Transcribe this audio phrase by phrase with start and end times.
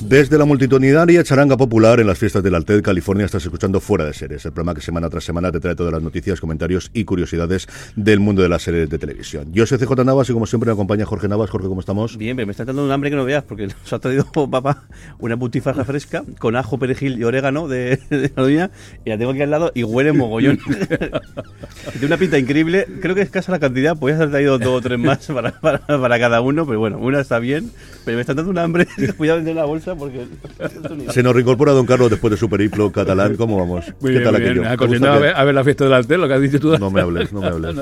[0.00, 4.14] Desde la multitudinaria charanga popular en las fiestas del Alted, California, estás escuchando Fuera de
[4.14, 7.68] Series, el programa que semana tras semana te trae todas las noticias, comentarios y curiosidades
[7.96, 9.52] del mundo de las series de televisión.
[9.52, 11.50] Yo soy CJ Navas y como siempre me acompaña Jorge Navas.
[11.50, 12.16] Jorge, ¿cómo estamos?
[12.16, 14.84] Bien, pero me está dando un hambre que no veas, porque nos ha traído papá
[15.18, 18.70] una butifarra fresca con ajo, perejil y orégano de, de la doña,
[19.04, 20.58] y la tengo aquí al lado y huele mogollón.
[21.92, 24.80] Tiene una pinta increíble, creo que es escasa la cantidad, podías haber traído dos o
[24.80, 27.70] tres más para, para, para cada uno, pero bueno, una está bien,
[28.06, 30.26] pero me está dando un hambre, cuidado en la bolsa porque...
[31.10, 33.36] Se nos reincorpora Don Carlos después de su periplo catalán.
[33.36, 33.86] ¿Cómo vamos?
[34.00, 34.52] Muy ¿Qué bien, tal muy bien.
[34.52, 34.66] aquello?
[34.68, 36.40] Ah, ¿Te corriendo gusta a ver, a ver la fiesta del alter, lo que has
[36.40, 36.78] dicho tú.
[36.78, 37.76] No me hables, no me hables.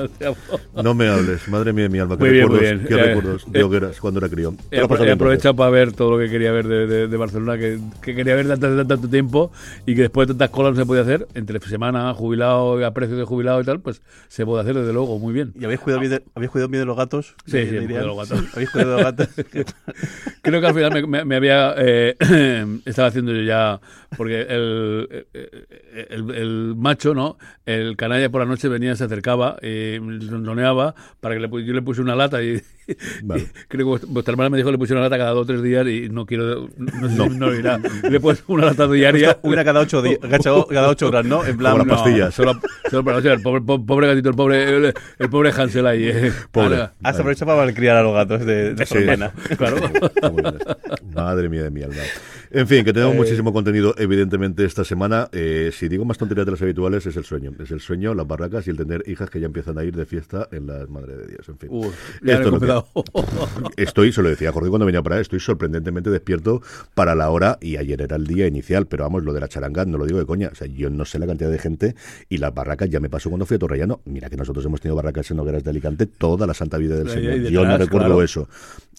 [0.75, 2.87] No me hables, madre mía de mi alma, qué Muy bien, recuerdos, muy bien.
[2.87, 4.53] qué Eh, recuerdos de eh, hogueras cuando era crío.
[4.69, 7.79] ¿Te He, aprovechado para ver todo lo que quería ver de, de- de Barcelona, que,
[8.01, 9.51] que quería ver tanto, tanto, tanto tiempo
[9.85, 11.27] y que después de tantas colas no se podía hacer.
[11.33, 15.19] Entre semana, jubilado, a precio de jubilado y tal, pues se puede hacer desde luego,
[15.19, 15.53] muy bien.
[15.59, 17.35] ¿Y habéis cuidado bien de, ¿habéis cuidado bien de los gatos?
[17.45, 18.45] Sí, De- sí, de los gatos.
[18.53, 19.27] ¿Habéis cuidado de los gatos?
[20.41, 21.73] Creo que al final me, me- me había.
[22.09, 23.79] Eh, estaba haciendo yo ya.
[24.17, 25.27] Porque el,
[26.09, 27.37] el, el macho, ¿no?
[27.65, 31.81] El canalla por la noche venía, se acercaba, y ronroneaba para que le, yo le
[31.83, 32.59] puse una lata y.
[33.23, 33.43] Vale.
[33.43, 35.45] y creo que vuestra- hermana me dijo que le puse una lata cada dos o
[35.45, 36.69] tres días y no quiero.
[36.77, 37.79] No sé no lo dirá.
[38.09, 39.37] Le puse una lata diaria.
[39.43, 41.45] Una cada ocho, di- cada ocho horas, ¿no?
[41.45, 42.03] En plan, Como las no.
[42.03, 42.33] pastillas.
[42.33, 42.59] Solo,
[42.89, 43.31] solo para noche.
[43.31, 46.07] El pobre, po- pobre gatito, el pobre, el, el pobre Hansel ahí.
[46.07, 46.31] eh.
[46.51, 46.77] Pobre.
[46.77, 49.03] Ahora, Has aprovechado para malcriar a los gatos de, de su Sí.
[49.03, 49.31] hermana.
[49.55, 49.77] Claro.
[51.13, 51.83] Madre mía de mi
[52.51, 55.29] En fin, que tenemos muchísimo contenido, evidentemente, esta semana.
[55.31, 57.51] Eh, si digo más tonterías de las habituales, es el sueño.
[57.59, 60.05] Es el sueño, las barracas y el tener hijas que ya empiezan a ir de
[60.05, 61.47] fiesta en las Madre de Dios.
[61.47, 61.69] En fin.
[61.71, 63.01] Uf, Esto lo que-.
[63.83, 66.61] Estoy, se lo decía Jorge cuando venía para acá, estoy sorprendentemente despierto
[66.93, 69.85] para la hora y ayer era el día inicial, pero vamos, lo de la charanga
[69.85, 71.95] no lo digo de coña, o sea, yo no sé la cantidad de gente
[72.29, 74.95] y las barracas ya me pasó cuando fui a Torrellano, mira que nosotros hemos tenido
[74.95, 78.23] barracas en hogueras de Alicante toda la santa vida del Señor, yo no recuerdo claro.
[78.23, 78.49] eso.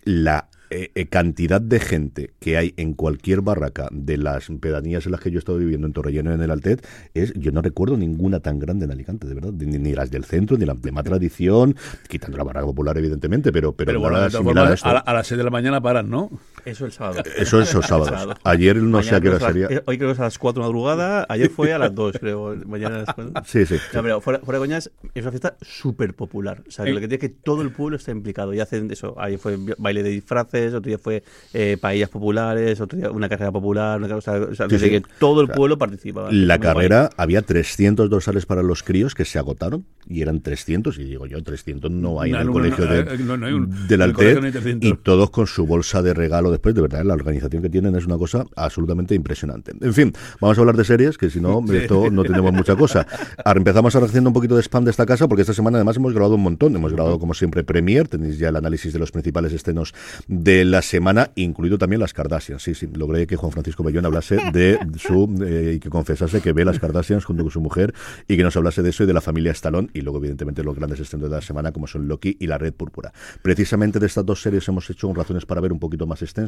[0.04, 5.12] La eh, eh, cantidad de gente que hay en cualquier barraca de las pedanías en
[5.12, 7.60] las que yo he estado viviendo en Torrellano y en el Altet es, yo no
[7.62, 10.74] recuerdo ninguna tan grande en Alicante, de verdad, ni, ni las del centro, ni la
[10.74, 11.74] de más tradición,
[12.08, 14.88] quitando la barraca popular evidentemente, pero, pero, Pero bueno, nada de todas a formas, esto.
[14.88, 16.30] a, la- a las 6 de la mañana paran, ¿no?
[16.64, 17.22] Eso el sábado.
[17.36, 18.36] Eso es los sábados.
[18.44, 19.68] Ayer no sé a qué hora sería.
[19.68, 22.16] las- Hoy creo que es a las 4 de madrugada, ayer fue a las 2,
[22.20, 22.56] creo.
[22.66, 23.32] Mañana a las 4.
[23.46, 23.76] Sí, sí.
[23.94, 26.62] No, pero fuera, fuera de coñas, es una fiesta súper popular.
[26.66, 26.94] O sea, que Eh.
[26.94, 28.52] lo que tiene es que todo el pueblo está implicado.
[28.54, 29.14] Y hacen eso.
[29.18, 31.22] Ayer fue baile de disfraces, otro día fue
[31.54, 34.00] eh, paellas populares, otro día una carrera popular.
[34.02, 34.90] Una, o sea, Sí, desde sí.
[34.90, 36.28] que todo el O sea, pueblo participa.
[36.30, 40.98] La carrera, había 300 dorsales para los críos que se agotaron y eran 300.
[40.98, 43.46] Y digo yo, 300 no hay en el no, colegio no, de- eh, no, no
[43.46, 44.90] hay un- del 300.
[44.90, 46.74] y todos con su bolsa de regalo después.
[46.74, 49.72] De verdad, la organización que tienen es una cosa absolutamente impresionante.
[49.80, 53.06] En fin, vamos a hablar de series, que si no, esto no tenemos mucha cosa.
[53.44, 55.96] Ahora empezamos ahora haciendo un poquito de spam de esta casa, porque esta semana además
[55.96, 56.74] hemos grabado un montón.
[56.74, 58.08] Hemos grabado, como siempre, Premier.
[58.08, 59.94] Tenéis ya el análisis de los principales estrenos
[60.28, 62.62] de la semana, incluido también las Kardashians.
[62.62, 65.28] Sí, sí, logré que Juan Francisco Bellón hablase de su.
[65.44, 67.94] eh, y que confesase que ve las Kardashians junto con su mujer
[68.28, 69.88] y que nos hablase de eso y de la familia Stallone.
[69.92, 72.74] Y luego, evidentemente, los grandes estrenos de la semana, como son Loki y La Red
[72.74, 73.12] Púrpura.
[73.42, 76.39] Precisamente de estas dos series hemos hecho un razones para ver un poquito más extenso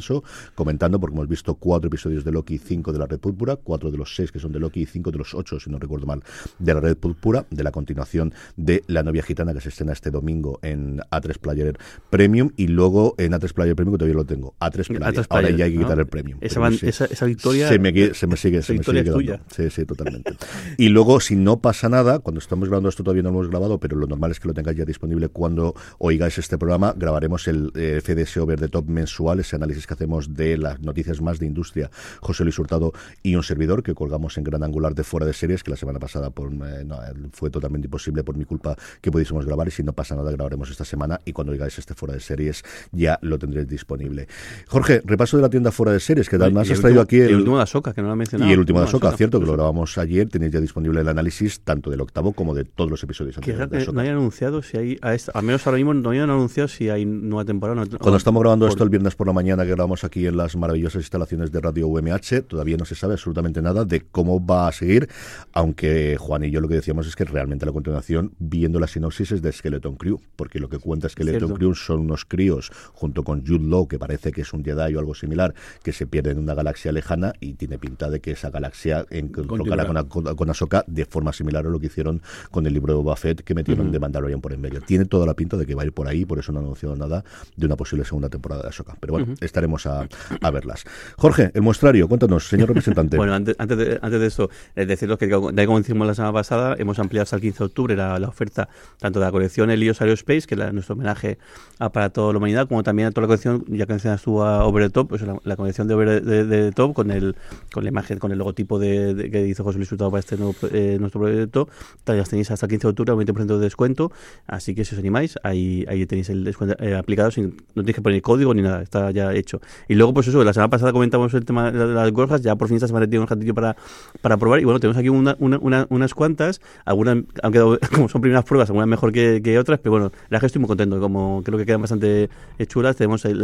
[0.55, 3.91] comentando, porque hemos visto cuatro episodios de Loki y cinco de la Red Púrpura, cuatro
[3.91, 6.05] de los seis que son de Loki y cinco de los ocho, si no recuerdo
[6.05, 6.23] mal,
[6.59, 10.11] de la Red Púrpura, de la continuación de La novia gitana que se estrena este
[10.11, 11.77] domingo en A3 Player
[12.09, 15.03] Premium y luego en A3 Player Premium, que todavía lo tengo, A3 Player.
[15.03, 15.83] A3 Ahora ya hay que ¿no?
[15.85, 16.37] quitar el Premium.
[16.41, 16.87] Esa van- sí.
[16.87, 19.43] esa- esa victoria- Se me, se me sigue, se me sigue, quedando.
[19.55, 20.33] Sí, sí, totalmente.
[20.77, 23.79] Y luego, si no pasa nada, cuando estamos grabando esto todavía no lo hemos grabado,
[23.79, 26.93] pero lo normal es que lo tengáis ya disponible cuando oigáis este programa.
[26.97, 31.21] Grabaremos el eh, FDS Over the Top mensual, ese análisis que hacemos de las noticias
[31.21, 31.89] más de industria,
[32.21, 35.63] José Luis Hurtado y un servidor que colgamos en Gran Angular de fuera de series,
[35.63, 39.11] que la semana pasada por, eh, no, eh, fue totalmente imposible por mi culpa que
[39.11, 42.13] pudiésemos grabar y si no pasa nada grabaremos esta semana y cuando oigáis este fuera
[42.13, 44.27] de series ya lo tendréis disponible.
[44.67, 47.29] Jorge, repaso de la tienda fuera de series, que además el has traído último- aquí
[47.29, 48.49] y el último de Ahsoka, que no lo he mencionado.
[48.49, 48.85] y el último de.
[48.87, 50.29] Ahsoka, cierto, que lo grabamos ayer.
[50.29, 53.99] Tenéis ya disponible el análisis tanto del octavo como de todos los episodios anteriores no
[54.01, 57.05] hayan anunciado si hay, a esta- al menos ahora mismo no hayan anunciado si hay
[57.05, 57.83] nueva temporada.
[57.85, 60.37] no- Cuando estamos grabando por- esto el viernes por la mañana, que grabamos aquí en
[60.37, 64.67] las maravillosas instalaciones de Radio UMH, todavía no se sabe absolutamente nada de cómo va
[64.67, 65.09] a seguir,
[65.51, 69.31] aunque Juan y yo lo que decíamos es que realmente la continuación, viendo la sinopsis,
[69.31, 71.55] es de Skeleton Crew, porque lo que cuenta Skeleton Cierto.
[71.55, 74.99] Crew son unos críos, junto con Jude Law, que parece que es un Jedi o
[74.99, 78.49] algo similar, que se pierden en una galaxia lejana y tiene pinta de que esa
[78.49, 82.21] galaxia en, tocará con, con, con Ahsoka de forma similar a lo que hicieron
[82.51, 84.81] con el libro de Boba Fett que metieron de Mandalorian por en medio.
[84.81, 86.65] Tiene toda la pinta de que va a ir por ahí, por eso no han
[86.65, 87.23] anunciado nada
[87.55, 88.95] de una posible segunda temporada de Ahsoka.
[88.99, 90.07] Pero bueno, estaremos a,
[90.41, 90.83] a verlas.
[91.17, 93.17] Jorge, el muestrario, cuéntanos, señor representante.
[93.23, 96.33] Bueno, antes, antes, de, antes de eso, es deciros que, tal como decimos la semana
[96.33, 98.67] pasada, hemos ampliado hasta el 15 de octubre la, la oferta
[98.99, 101.37] tanto de la colección Helios Aerospace, que es nuestro homenaje
[101.79, 104.41] a para toda la humanidad, como también a toda la colección, ya que mencionas tú
[104.41, 107.11] a Over the Top, pues la, la colección de Over the, de- the Top con
[107.11, 107.35] el
[107.73, 110.37] con la imagen, con el logotipo de, de- que hizo José Luis Hurtado para este
[110.37, 111.69] nuevo, eh, nuestro proyecto.
[112.05, 114.11] Las tenéis hasta el 15 de octubre, un 20% de descuento,
[114.47, 117.95] así que si os animáis, ahí, ahí tenéis el descuento eh, aplicado, sin, no tenéis
[117.95, 119.52] que poner código ni nada, está ya hecho.
[119.87, 122.67] Y luego, pues eso, la semana pasada comentamos el tema de las gorjas, ya por
[122.67, 123.75] fin esta semana tiene un ratillo para,
[124.21, 128.09] para probar, y bueno, tenemos aquí una, una- una- unas cuantas, algunas han quedado, como
[128.09, 130.67] son primeras pruebas, algunas mejor que, otras, pero bueno, la verdad es que estoy muy
[130.67, 132.29] contento, como creo que quedan bastante
[132.59, 133.39] eh, chulas, tenemos el,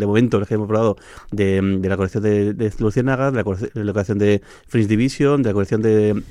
[0.00, 0.96] de momento, el que hemos probado
[1.32, 4.88] de, de la colección de, de Luciérnaga, de la, colección- de la colección de Fringe
[4.88, 6.22] Division, de la colección de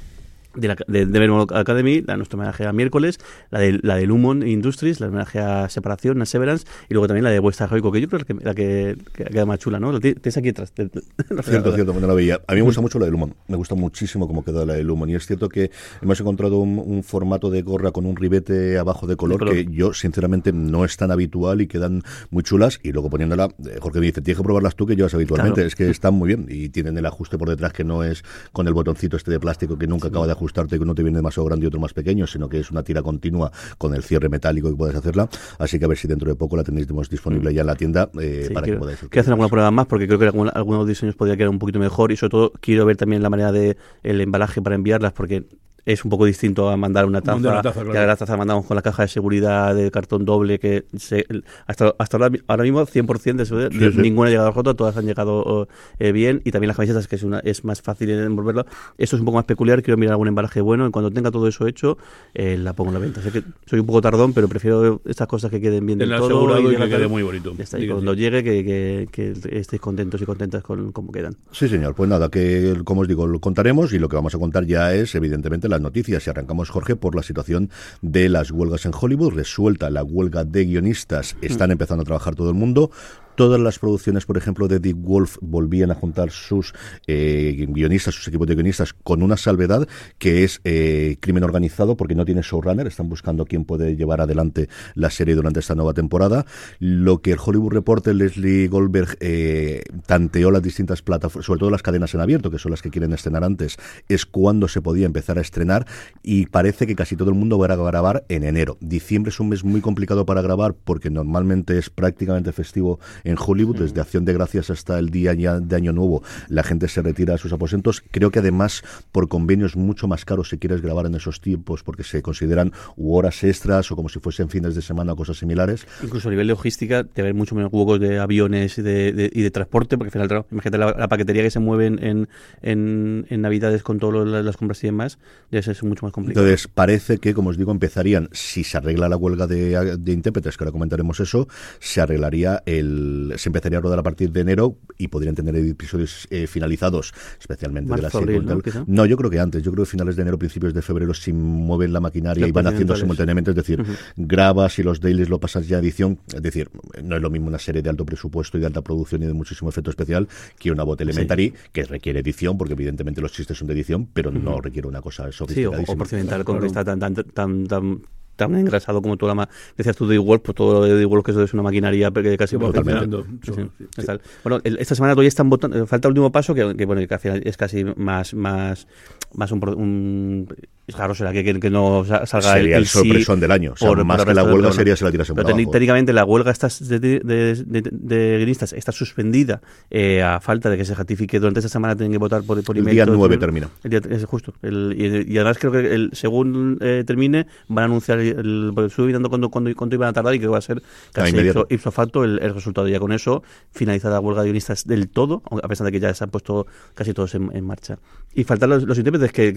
[0.55, 3.19] de la de, de Academy, la nuestro homenaje a miércoles,
[3.51, 7.23] la de la de Lumon Industries, la homenaje a Separación, a Severance, y luego también
[7.23, 9.91] la de Vuestra Heroico, que yo creo que la que, que queda más chula, ¿no?
[9.91, 10.89] La ti- tienes aquí te- te-
[11.43, 12.39] Cierto, cierto, cuando la veía.
[12.47, 13.33] A mí me gusta mucho la de Lumon.
[13.47, 15.09] Me gusta muchísimo cómo queda la de Lumon.
[15.09, 19.07] Y es cierto que hemos encontrado un, un formato de gorra con un ribete abajo
[19.07, 19.53] de color, De color.
[19.55, 22.01] que yo, sinceramente, no es tan habitual y quedan
[22.31, 22.79] muy chulas.
[22.83, 25.55] Y luego poniéndola, eh, Jorge me dice, tienes que probarlas tú que llevas habitualmente.
[25.55, 25.67] Claro.
[25.67, 26.47] Es que están muy bien.
[26.49, 29.77] Y tienen el ajuste por detrás que no es con el botoncito este de plástico
[29.77, 32.25] que nunca acaba de ajustarte, que uno te viene demasiado grande y otro más pequeño,
[32.27, 35.30] sino que es una tira continua con el cierre metálico que puedes hacerla.
[35.57, 38.09] Así que a ver si dentro de poco la tenéis disponible ya en la tienda
[38.19, 40.88] eh, Sí, para quiero, que podáis quiero hacer alguna prueba más porque creo que algunos
[40.88, 43.77] diseños podría quedar un poquito mejor y sobre todo quiero ver también la manera de
[44.03, 45.45] el embalaje para enviarlas porque
[45.91, 47.91] es un poco distinto a mandar una taza, Mandar una taza, claro.
[47.94, 51.25] que la taza la mandamos con la caja de seguridad de cartón doble que se-
[51.65, 53.97] hasta, hasta ahora, ahora mismo 100% de seguridad, Sí, sí.
[54.01, 55.68] ninguna ha llegado rota, todas han llegado
[56.00, 58.65] eh, bien y también las camisetas que es, una, es más fácil de envolverlo
[58.97, 61.47] esto es un poco más peculiar, quiero mirar algún embalaje bueno y cuando tenga todo
[61.47, 61.97] eso hecho
[62.33, 65.27] eh, la pongo en la venta sé que soy un poco tardón pero prefiero estas
[65.27, 67.53] cosas que queden bien del todo asegurado y ya que la- quede muy bonito.
[67.57, 68.19] ya está, y cuando sí.
[68.19, 71.35] llegue que, que- que estéis contentos y contentas con cómo quedan.
[71.51, 71.95] Sí, señor.
[71.95, 74.94] Pues nada, que como os digo, lo contaremos y lo que vamos a contar ya
[74.94, 76.25] es, evidentemente, las noticias.
[76.25, 77.69] Y arrancamos, Jorge, por la situación
[78.01, 79.33] de las huelgas en Hollywood.
[79.33, 82.91] Resuelta la huelga de guionistas, están empezando a trabajar todo el mundo.
[83.39, 86.74] Todas las producciones, por ejemplo, de Dick Wolf volvían a juntar sus
[87.07, 89.88] eh, guionistas, sus equipos de guionistas, con una salvedad
[90.18, 92.86] que es eh, crimen organizado porque no tiene showrunner.
[92.86, 96.45] Están buscando quién puede llevar adelante la serie durante esta nueva temporada.
[96.80, 101.81] Lo que el Hollywood Reporter Leslie Goldberg eh, tanteó las distintas plataformas, sobre todo las
[101.81, 103.78] cadenas en abierto, que son las que quieren estrenar antes,
[104.09, 105.87] es cuando se podía empezar a estrenar
[106.23, 108.78] y parece que casi todo el mundo va a grabar en enero.
[108.81, 112.99] Diciembre es un mes muy complicado para grabar porque normalmente es prácticamente festivo
[113.38, 117.36] Hollywood, desde Acción de Gracias hasta el día de Año Nuevo, la gente se retira
[117.36, 118.02] a sus aposentos.
[118.12, 122.04] Creo que además por convenios mucho más caros si quieres grabar en esos tiempos porque
[122.04, 125.86] se consideran u horas extras o como si fuesen fines de semana o cosas similares.
[126.04, 129.31] Incluso a nivel de logística, te ven mucho menos huecos de aviones y de, de-
[129.33, 132.30] y de transporte, porque al final, imagínate la, la paquetería que se mueve en, en,
[132.62, 135.19] en, en Navidades con todas las compras y demás,
[135.52, 136.45] ya es mucho más complicado.
[136.45, 140.57] Entonces, parece que, como os digo, empezarían, si se arregla la huelga de, de intérpretes,
[140.57, 141.48] que ahora comentaremos eso,
[141.80, 145.56] se arreglaría el, el, se empezaría a rodar a partir de enero y podrían tener
[145.56, 148.39] episodios eh, finalizados, especialmente de la serie.
[148.39, 148.47] ¿no?
[148.47, 148.63] tal.
[148.63, 148.83] Quizá.
[148.87, 151.33] No, yo creo que antes, yo creo que finales de enero, principios de febrero, si
[151.33, 153.83] mueven la maquinaria y van haciendo simultáneamente, es decir,
[154.18, 156.69] grabas y los dailies lo pasas ya a edición, es decir,
[157.04, 159.33] no es lo mismo una serie de alto presupuesto y de alta producción y de
[159.33, 163.68] muchísimo efecto especial que una bot elementary que requiere edición, porque evidentemente los chistes son
[163.68, 166.99] de edición, pero no requiere una cosa Sí, o, o procedimental, como que está tan,
[166.99, 168.01] tan, tan, tan,
[168.39, 169.47] tan engrasado como toda la...
[169.77, 172.37] Decías tú de igual, pues todo lo de igual que eso es una maquinaria que
[172.37, 172.55] casi...
[172.55, 173.05] Sí, perfecta.
[173.43, 174.11] Sí, sí,
[174.43, 175.85] Bueno, el- esta semana todavía están votando...
[175.85, 178.33] Falta el último paso, que, que, bueno, que al final es casi más...
[178.33, 178.87] más
[179.33, 180.48] más un, un
[180.88, 183.74] claro será que, que, que no sa- salga Sería el sí sorpresón del año.
[183.74, 186.50] O sea, más el que la huelga sería si la tirasen pero técnicamente la huelga
[186.52, 187.56] está de, de, de-
[187.92, 192.12] de- guionistas está suspendida eh, a falta de que se ratifique durante esta semana tienen
[192.12, 193.40] que votar por, por El email día todo 9 esto.
[193.45, 193.69] termina.
[193.83, 194.54] El día- es justo.
[194.64, 199.06] El- y, y además creo que el, según eh, termine van a anunciar, el, estuve
[199.07, 200.81] mirando cuándo, cuándo, cuánto iban a tardar y que va a ser
[201.14, 201.59] casi inmediato.
[201.69, 202.88] ipso, ipso facto el, el resultado.
[202.88, 206.12] Ya con eso, finalizada la huelga de guionistas del todo, a pesar de que ya
[206.16, 208.00] se han puesto casi todos en, en marcha.
[208.33, 209.54] Y faltan los, los intérpretes que,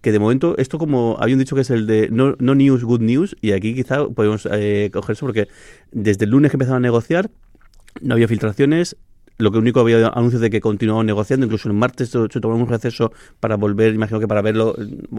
[0.00, 3.00] que, de momento, esto como habían dicho que es el de no, no news, good
[3.00, 5.48] news, y aquí quizá podemos eh, coger porque
[5.92, 7.30] desde el lunes que empezaron a negociar,
[8.00, 8.96] no había filtraciones.
[9.38, 13.12] Lo que único había anuncios de que continuaban negociando, incluso el martes se un receso
[13.40, 14.76] para volver, imagino que para verlo,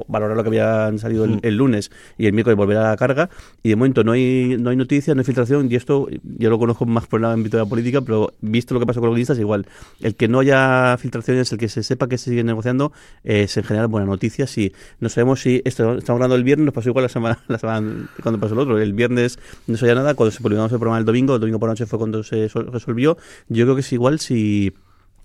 [0.08, 3.30] valorar lo que habían salido el, el lunes y el miércoles volver a la carga.
[3.62, 6.58] Y de momento no hay no hay noticias, no hay filtración, y esto yo lo
[6.60, 9.16] conozco más por el ámbito de la política, pero visto lo que pasó con los
[9.16, 9.66] guionistas, igual.
[10.00, 12.94] El que no haya filtraciones, el que se sepa que se sigue negociando,
[13.24, 14.48] es en general buena noticia.
[14.48, 17.60] Si no sabemos si esto estamos hablando del viernes, nos pasó igual la semana, la
[17.60, 18.80] semana cuando pasó el otro.
[18.80, 21.68] El viernes no sabía nada, cuando se publicamos el programa el domingo, el domingo por
[21.68, 23.18] la noche fue cuando se sol- resolvió.
[23.50, 24.74] Yo creo que es igual si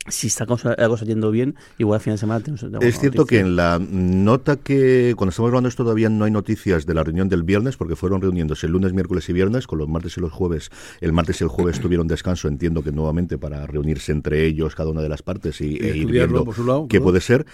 [0.09, 3.27] si está cosa, la cosa yendo bien, igual al final de semana tenemos Es cierto
[3.27, 6.95] que en la nota que, cuando estamos hablando de esto, todavía no hay noticias de
[6.95, 10.17] la reunión del viernes, porque fueron reuniéndose el lunes, miércoles y viernes, con los martes
[10.17, 10.71] y los jueves.
[11.01, 14.91] El martes y el jueves tuvieron descanso, entiendo que nuevamente para reunirse entre ellos, cada
[14.91, 17.47] una de las partes, y, Y e ir viendo lado, qué puede ser.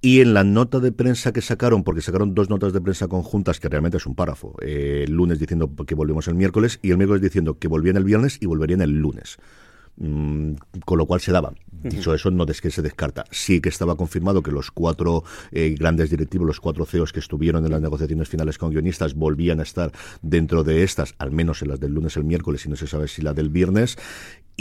[0.00, 3.60] Y en la nota de prensa que sacaron, porque sacaron dos notas de prensa conjuntas,
[3.60, 6.96] que realmente es un párrafo, eh, el lunes diciendo que volvemos el miércoles y el
[6.96, 9.38] miércoles diciendo que volvían el viernes y volverían el lunes.
[9.96, 11.52] Mm, con lo cual se daba.
[11.82, 13.24] Dicho eso, no es que se descarta.
[13.30, 17.64] Sí que estaba confirmado que los cuatro eh, grandes directivos, los cuatro CEOs que estuvieron
[17.64, 19.90] en las negociaciones finales con guionistas, volvían a estar
[20.22, 23.08] dentro de estas, al menos en las del lunes, el miércoles, y no se sabe
[23.08, 23.98] si la del viernes.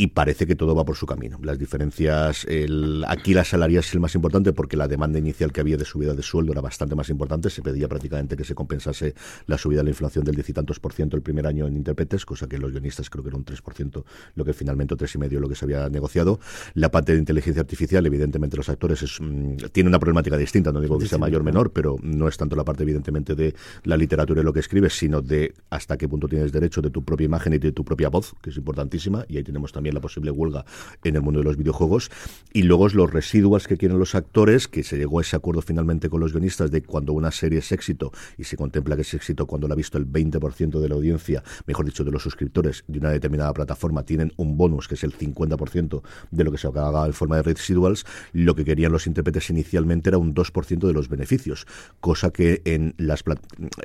[0.01, 1.37] Y parece que todo va por su camino.
[1.43, 5.61] Las diferencias, el, aquí la salarial es el más importante porque la demanda inicial que
[5.61, 7.51] había de subida de sueldo era bastante más importante.
[7.51, 9.13] Se pedía prácticamente que se compensase
[9.45, 11.77] la subida de la inflación del diez y tantos por ciento el primer año en
[11.77, 14.03] intérpretes, cosa que los guionistas creo que era un 3%,
[14.33, 16.39] lo que finalmente tres y medio lo que se había negociado.
[16.73, 20.81] La parte de inteligencia artificial, evidentemente los actores es, mm, tiene una problemática distinta, no
[20.81, 23.53] digo que sea mayor o menor, pero no es tanto la parte evidentemente de
[23.83, 27.05] la literatura y lo que escribes, sino de hasta qué punto tienes derecho de tu
[27.05, 30.01] propia imagen y de tu propia voz, que es importantísima, y ahí tenemos también la
[30.01, 30.65] posible huelga
[31.03, 32.11] en el mundo de los videojuegos.
[32.53, 36.09] Y luego los residuals que quieren los actores, que se llegó a ese acuerdo finalmente
[36.09, 39.45] con los guionistas de cuando una serie es éxito, y se contempla que es éxito
[39.45, 42.99] cuando la ha visto el 20% de la audiencia, mejor dicho, de los suscriptores de
[42.99, 47.05] una determinada plataforma, tienen un bonus que es el 50% de lo que se haga
[47.05, 51.09] en forma de residuals, lo que querían los intérpretes inicialmente era un 2% de los
[51.09, 51.65] beneficios,
[51.99, 53.23] cosa que en las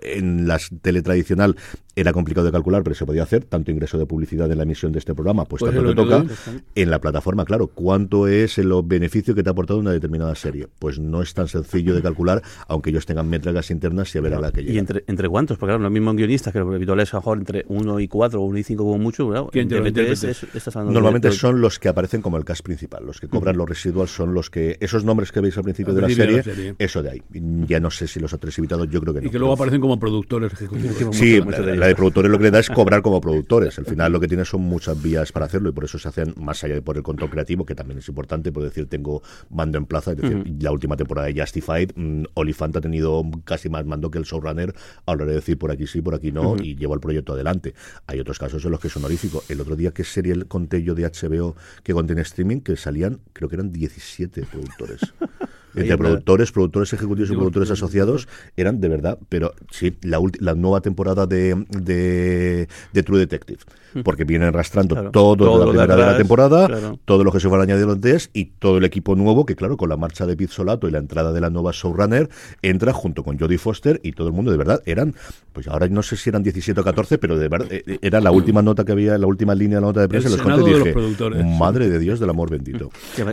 [0.03, 1.57] en las tele tradicional
[1.99, 4.93] era complicado de calcular, pero se podía hacer, tanto ingreso de publicidad en la emisión
[4.93, 6.35] de este programa, pues, Pues tanto es te lo toca.
[6.75, 10.69] En la plataforma, claro, ¿cuánto es el beneficio que te ha aportado una determinada serie?
[10.79, 14.35] Pues no es tan sencillo de calcular, aunque ellos tengan métricas internas y a ver
[14.35, 14.79] a la que ¿Y llega.
[14.81, 15.57] entre, entre cuántos?
[15.57, 18.43] Porque claro, los mismos guionistas, que los habituales a lo mejor entre 1 y 4
[18.43, 19.47] o 1 y 5 como mucho, ¿verdad?
[19.51, 20.23] ¿Quién te lo intérpretes?
[20.25, 23.21] es- estás hablando Normalmente de- de- son los que aparecen como el cast principal, los
[23.21, 26.03] que cobran los residuals son los que, esos nombres que veis al principio Al de
[26.03, 26.75] la de serie, la serie.
[26.79, 27.23] eso de ahí.
[27.67, 29.27] Ya no sé si los actores invitados, yo creo que no.
[29.29, 31.17] Y que luego aparecen como productores ejecutivos.
[31.17, 33.79] Sí, la, la de productores lo que le da es cobrar como productores.
[33.79, 36.35] Al final lo que tiene son muchas vías para hacerlo y por eso se hacen
[36.37, 39.79] más allá de por el control creativo, que también es importante, por decir, tengo mando
[39.79, 40.13] en plaza.
[40.13, 44.19] Es decir, la última temporada de Justified, mm, Oliphant ha tenido casi más mando que
[44.19, 44.75] el showrunner
[45.05, 47.75] hora de decir por aquí sí, por aquí no, y lleva el proyecto adelante.
[48.07, 49.43] Hay otros casos en los que es honorífico.
[49.49, 52.61] El otro día, ¿qué serie el conté yo de HBO que contiene streaming?
[52.61, 55.01] Que salían, creo que eran 17 productores.
[55.77, 60.81] Entre productores, productores ejecutivos y productores asociados eran de verdad, pero sí, la, la nueva
[60.81, 62.69] temporada de, de,
[63.05, 63.59] True Detective,
[64.05, 65.11] porque vienen arrastrando Claro.
[65.11, 66.99] todo, Todo de la de primera de la temporada, claro.
[67.05, 69.89] todo lo que se van añadiendo antes y todo el equipo nuevo, que claro, con
[69.89, 72.29] la marcha de Pete Solato y la entrada de la nueva showrunner,
[72.63, 75.15] entra junto con Jodie Foster y todo el mundo, de verdad, eran,
[75.53, 78.31] pues ahora no sé si eran 17 o 14, pero de verdad, eh, era la
[78.31, 80.61] última nota que había, la última línea de la nota de prensa, El los conté
[80.71, 81.45] los dije, productores.
[81.45, 82.91] madre de Dios del amor bendito.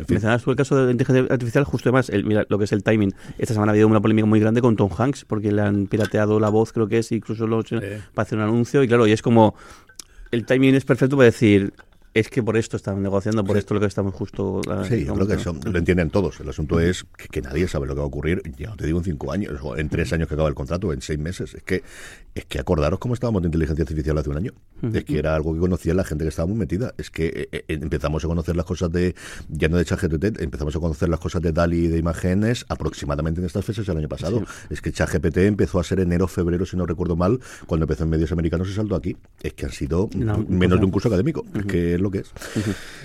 [0.08, 2.72] Mencionabas tú el caso de la inteligencia artificial, justo además, el, mira, lo que es
[2.72, 3.14] el timing.
[3.38, 6.40] Esta semana ha habido una polémica muy grande con Tom Hanks, porque le han pirateado
[6.40, 9.22] la voz, creo que es, incluso lo, para hacer un anuncio, y claro, y es
[9.22, 9.56] como,
[10.34, 11.74] el timing es perfecto para decir,
[12.16, 14.62] es que por esto estamos negociando, por esto lo que estamos justo...
[14.90, 16.40] Sí, yo creo que eso lo entienden todos.
[16.40, 18.86] El asunto es que, que nadie sabe lo que va a ocurrir, ya no te
[18.88, 21.20] digo en cinco años, o en tres años que acaba el contrato, o en seis
[21.20, 21.54] meses.
[21.54, 21.84] Es que,
[22.36, 24.54] es que acordaros cómo estábamos de inteligencia artificial hace un año.
[24.94, 26.94] Es que era algo que conocía la gente que estaba muy metida.
[26.98, 29.16] Es que eh, eh, empezamos a conocer las cosas de,
[29.50, 33.40] ya no de ChatGPT, empezamos a conocer las cosas de DALI y de imágenes aproximadamente
[33.40, 34.44] en estas fechas del año pasado.
[34.70, 38.10] Es que ChatGPT empezó a ser enero, febrero, si no recuerdo mal, cuando empezó en
[38.10, 39.16] medios americanos y saltó aquí.
[39.42, 41.46] Es que han sido No, menos de un curso académico.
[41.54, 42.32] Es que es lo que es.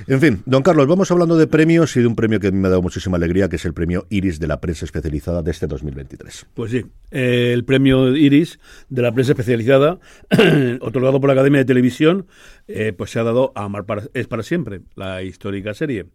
[0.07, 2.71] En fin, don Carlos, vamos hablando de premios y de un premio que me ha
[2.71, 6.47] dado muchísima alegría, que es el premio Iris de la prensa especializada de este 2023.
[6.55, 8.59] Pues sí, eh, el premio Iris
[8.89, 9.99] de la prensa especializada,
[10.81, 12.29] otorgado por la Academia de Televisión,
[12.69, 16.07] eh, pues se ha dado a Amar para, es para siempre, la histórica serie.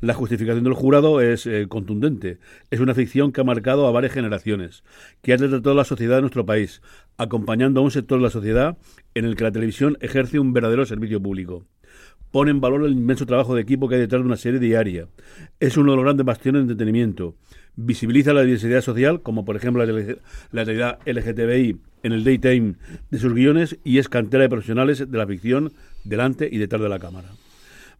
[0.00, 2.38] La justificación del jurado es eh, contundente.
[2.70, 4.84] Es una ficción que ha marcado a varias generaciones,
[5.22, 6.82] que ha retratado la sociedad de nuestro país,
[7.16, 8.78] acompañando a un sector de la sociedad
[9.16, 11.66] en el que la televisión ejerce un verdadero servicio público
[12.30, 15.06] pone en valor el inmenso trabajo de equipo que hay detrás de una serie diaria.
[15.60, 17.34] Es uno de los grandes bastiones de entretenimiento.
[17.76, 22.74] Visibiliza la diversidad social, como por ejemplo la, realidad LGTBI en el daytime
[23.10, 25.72] de sus guiones y es cantera de profesionales de la ficción
[26.04, 27.28] delante y detrás de la cámara.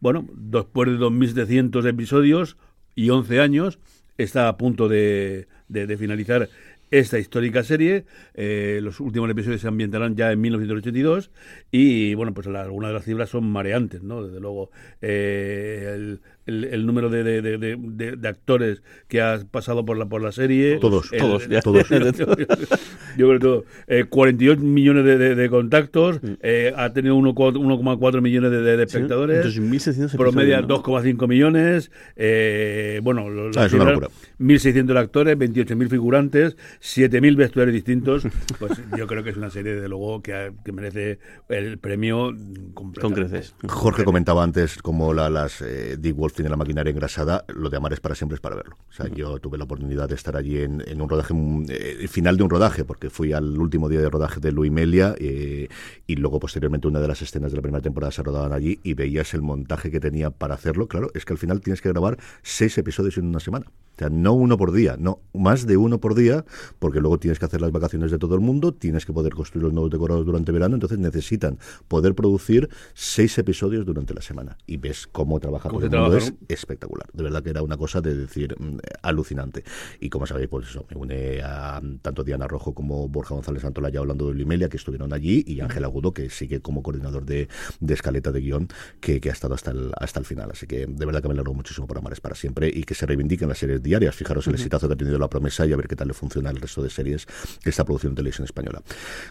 [0.01, 2.57] Bueno, después de 2.700 episodios
[2.95, 3.79] y 11 años,
[4.19, 6.49] está a punto de, de- finalizar
[6.91, 8.05] esta histórica serie.
[8.35, 11.31] Eh, los últimos episodios se ambientarán ya en 1982
[11.71, 14.25] y, bueno, pues algunas de las cifras son mareantes, ¿no?
[14.25, 19.21] Desde luego, eh, el, el- el número de, de- de- de- de- de actores que
[19.21, 20.79] ha pasado por la, por la serie.
[20.79, 21.61] Todos, el- todos, ya.
[21.63, 21.87] todos.
[23.17, 23.65] Yo creo que todo.
[23.87, 28.77] Eh, 48 millones de, de- de contactos, eh, ha tenido 1,4 1,4 millones de, de-
[28.77, 29.47] de espectadores.
[29.47, 31.01] 2.600 Promedia episodios, ¿no?
[31.03, 31.91] 2,5 millones.
[32.17, 34.09] Eh, bueno, lo- Ah, es una locura.
[34.39, 38.27] 1.600 actores, 28.000 figurantes, 7.000 vestuarios distintos.
[38.59, 41.19] Pues yo creo que es una serie, desde luego, que, ha- que merece
[41.49, 42.33] el premio
[42.75, 43.31] Con completamente.
[43.31, 43.55] creces.
[43.69, 47.77] Jorge comentaba antes como la, las eh, Dick Wolf tiene la maquinaria engrasada, lo de
[47.77, 48.77] amar es para siempre es para verlo.
[48.89, 51.97] O sea, yo tuve la oportunidad de estar allí en, en un rodaje, mm, eh,
[52.01, 55.15] el final de un rodaje, porque fui al último día de rodaje de Luis Melia
[55.19, 55.69] eh,
[56.07, 58.95] y luego posteriormente una de las escenas de la primera temporada se rodaban allí y
[58.95, 60.89] veías el montaje que tenía para hacerlo.
[60.89, 63.67] Claro, es que al final tienes que grabar seis episodios en una semana.
[63.95, 66.47] O sea, no uno por día, no, más de uno por día,
[66.79, 69.65] porque luego tienes que hacer las vacaciones de todo el mundo, tienes que poder construir
[69.65, 71.59] los nuevos decorados durante verano, entonces necesitan
[71.89, 74.57] poder producir seis episodios durante la semana.
[74.67, 77.07] Y ves cómo trabaja todo el mundo, es espectacular.
[77.13, 79.65] De verdad que era una cosa de decir mm, alucinante.
[80.01, 84.01] Y como sabéis, pues eso, me une a tanto Diana Rojo como Borja González Santolaya
[84.01, 87.49] hablando de Limelia, que estuvieron allí, y Ángel Agudo, que sigue como coordinador de,
[87.81, 88.69] de escaleta de guion,
[89.01, 90.51] que, que ha estado hasta el, hasta el final.
[90.53, 93.07] Así que de verdad que me alegro muchísimo por Amares para siempre y que se
[93.07, 94.15] reivindiquen las series diarias.
[94.15, 96.51] Fijaros el exitazo que ha tenido la promesa y a ver qué tal le funciona
[96.51, 97.27] el resto de series
[97.63, 98.83] que está produciendo en televisión española.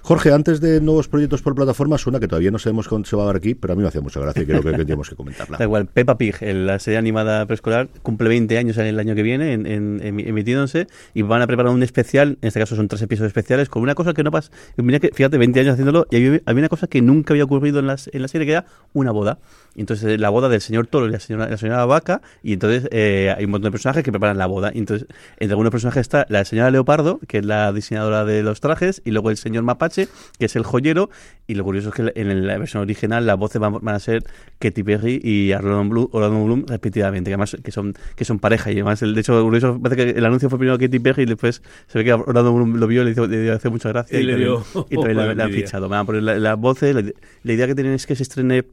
[0.01, 3.23] Jorge, antes de nuevos proyectos por plataformas, una que todavía no sabemos cuándo se va
[3.23, 5.15] a dar aquí, pero a mí me hace mucha gracia y creo que, tenemos que
[5.15, 5.57] comentarla.
[5.57, 9.23] Da igual, Peppa Pig, el- la serie animada preescolar, cumple 20 años el año que
[9.23, 12.89] viene en, en- emi- emitiéndose y van a preparar un especial, en este caso son
[12.89, 14.51] tres episodios especiales, con una cosa que no pasa.
[14.75, 17.79] Mira que, fíjate, 20 años haciéndolo y había, había una cosa que nunca había ocurrido
[17.79, 19.39] en, las, en la serie, que era una boda.
[19.77, 22.89] Entonces, eh, la boda del señor Toro y la señora, la señora Vaca, y entonces
[22.91, 24.69] eh, hay un montón de personajes que preparan la boda.
[24.73, 29.01] Entonces, entre algunos personajes está la señora Leopardo, que es la diseñadora de los trajes,
[29.05, 31.09] y luego el señor Mapache, que es el joyero,
[31.47, 34.23] y lo curioso es que en la versión original las voces van, van a ser
[34.59, 38.71] Katy Perry y Orlando Bloom, Orlando Bloom respectivamente, que además que son, que son pareja.
[38.71, 41.25] Y además, el, de hecho, curioso, parece que el anuncio fue primero Katy Perry y
[41.27, 44.19] después se ve que Orlando lo vio y le, hizo, le dio hace mucha gracia.
[44.19, 45.87] Y le también, dio y también la, la han fichado.
[45.89, 46.95] Van a poner la- las voces.
[46.95, 47.03] La,
[47.43, 48.63] la idea que tienen es que se estrene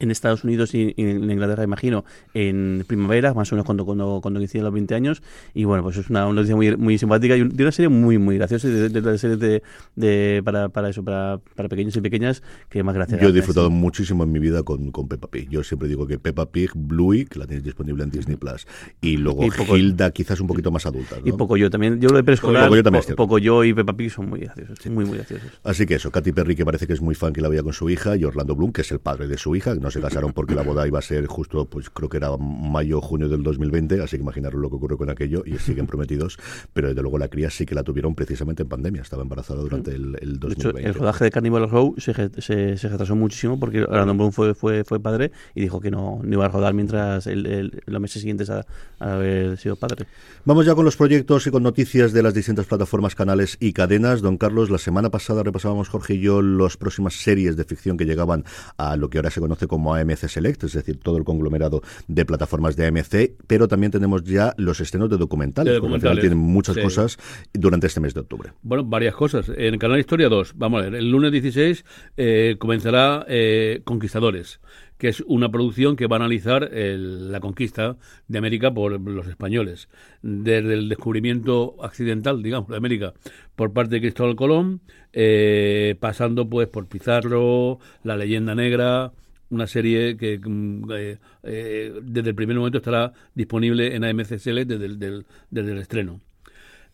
[0.00, 4.38] en Estados Unidos y en Inglaterra, imagino, en primavera, más o menos cuando, cuando, cuando
[4.40, 5.22] coinciden los 20 años.
[5.54, 8.36] Y bueno, pues es una, noticia muy, muy simpática y de una serie muy, muy
[8.38, 9.62] graciosa, y de, de, de de,
[9.96, 13.68] de- para, para eso, para, para pequeños y pequeñas, que más gracia Yo he disfrutado
[13.68, 13.72] sí.
[13.74, 15.48] muchísimo en mi vida con, con Peppa Pig.
[15.48, 18.66] Yo siempre digo que Peppa Pig, Bluey, que la tienes disponible en Disney Plus,
[19.00, 21.16] y luego Y poco- Hilda, quizás un poquito más adulta.
[21.20, 21.26] ¿no?
[21.26, 22.00] Y poco yo también.
[22.00, 24.86] Yo lo de preescolar, Poco Yo también poco yo y Peppa Pig son muy graciosos.
[24.86, 25.50] Muy, muy graciosos.
[25.64, 27.72] Así que eso, Katy Perry, que parece que es muy fan que la veía con
[27.72, 30.00] su hija, y Orlando Bloom, que es el padre de su hija, que no se
[30.00, 33.42] casaron porque la boda iba a ser justo, pues creo que era mayo, junio del
[33.42, 36.38] 2020, así que imaginaros lo que ocurrió con aquello, y siguen prometidos,
[36.72, 39.92] pero desde luego la cría sí que la tuvieron precisamente en pandemia, estaba embarazada durante
[39.94, 40.88] el, el De hecho, 2020.
[40.88, 44.84] el rodaje de Carnival Row se, se, se retrasó muchísimo porque Orlando Bloom fue, fue,
[44.84, 48.20] fue padre y dijo que no, no iba a rodar mientras el, el- los meses
[48.20, 48.66] siguientes a,
[48.98, 50.06] a haber sido padre.
[50.44, 54.20] Vamos ya con los proyectos y con noticias de las distintas plataformas, canales y cadenas.
[54.22, 58.04] Don Carlos, la semana pasada repasábamos Jorge y yo las próximas series de ficción que
[58.04, 58.44] llegaban
[58.76, 61.82] a lo que ahora se conoce como como AMC Select, es decir, todo el conglomerado
[62.08, 66.00] de plataformas de AMC, pero también tenemos ya los estrenos de documentales, De porque al
[66.00, 66.82] final documentales, tienen muchas sí.
[66.82, 67.16] cosas
[67.52, 68.50] durante este mes de octubre.
[68.62, 69.48] Bueno, varias cosas.
[69.50, 71.84] En el canal Historia 2, vamos a ver, el lunes 16
[72.16, 74.58] eh, comenzará eh, Conquistadores,
[74.98, 79.28] que es una producción que va a analizar el- la conquista de América por los
[79.28, 79.88] españoles,
[80.22, 83.14] desde el descubrimiento accidental, digamos, de América
[83.54, 84.80] por parte de Cristóbal Colón,
[85.12, 89.12] eh, pasando pues por Pizarro, la leyenda negra,
[89.50, 94.68] una serie que mm, eh, eh, desde el primer momento estará disponible en AMC Select
[94.70, 96.20] desde el, del- desde el estreno.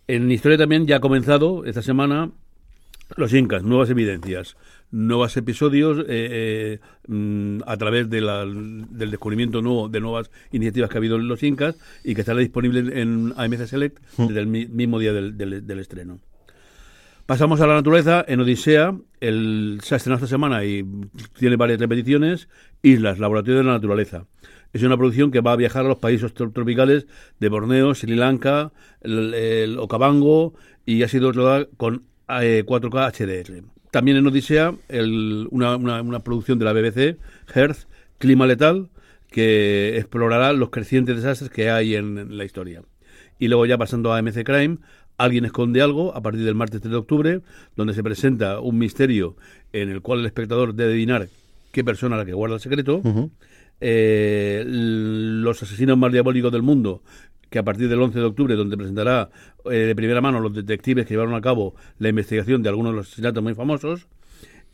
[0.07, 2.31] En Historia también ya ha comenzado esta semana
[3.17, 4.57] Los Incas, nuevas evidencias,
[4.91, 10.91] nuevos episodios eh, eh, mm, a través de la- del descubrimiento nuevo de nuevas iniciativas
[10.91, 14.47] que ha habido en Los Incas y que estará disponible en AMC Select desde el
[14.47, 16.21] mi- mismo día del, del- del estreno.
[17.27, 18.25] Pasamos a la naturaleza.
[18.29, 20.85] En Odisea, el, se ha estrenado esta semana y
[21.39, 22.49] tiene varias repeticiones.
[22.83, 24.27] Islas, Laboratorio de la Naturaleza.
[24.75, 27.07] Es una producción que va a viajar a los países tro- tropicales
[27.41, 33.63] de Borneo, Sri Lanka, el, Okavango y ha sido rodada con eh, 4K HDR.
[33.91, 37.17] También en Odisea, el- una, una- una producción de la BBC,
[37.55, 37.87] Earth,
[38.19, 38.91] Clima Letal,
[39.31, 42.83] que explorará los crecientes desastres que hay en, en la historia.
[43.39, 44.79] Y luego ya pasando a MC Crime,
[45.17, 47.41] Alguien esconde algo a partir del martes 3 de octubre,
[47.77, 49.37] donde se presenta un misterio
[49.73, 51.29] en el cual el espectador debe adivinar
[51.71, 53.01] qué persona es la que guarda el secreto.
[53.81, 57.03] Eh, los asesinos más diabólicos del mundo,
[57.51, 59.31] que a partir del 11 de octubre, donde presentará
[59.67, 62.97] eh, de primera mano los detectives que llevaron a cabo la investigación de algunos de
[62.97, 64.09] los asesinatos muy famosos.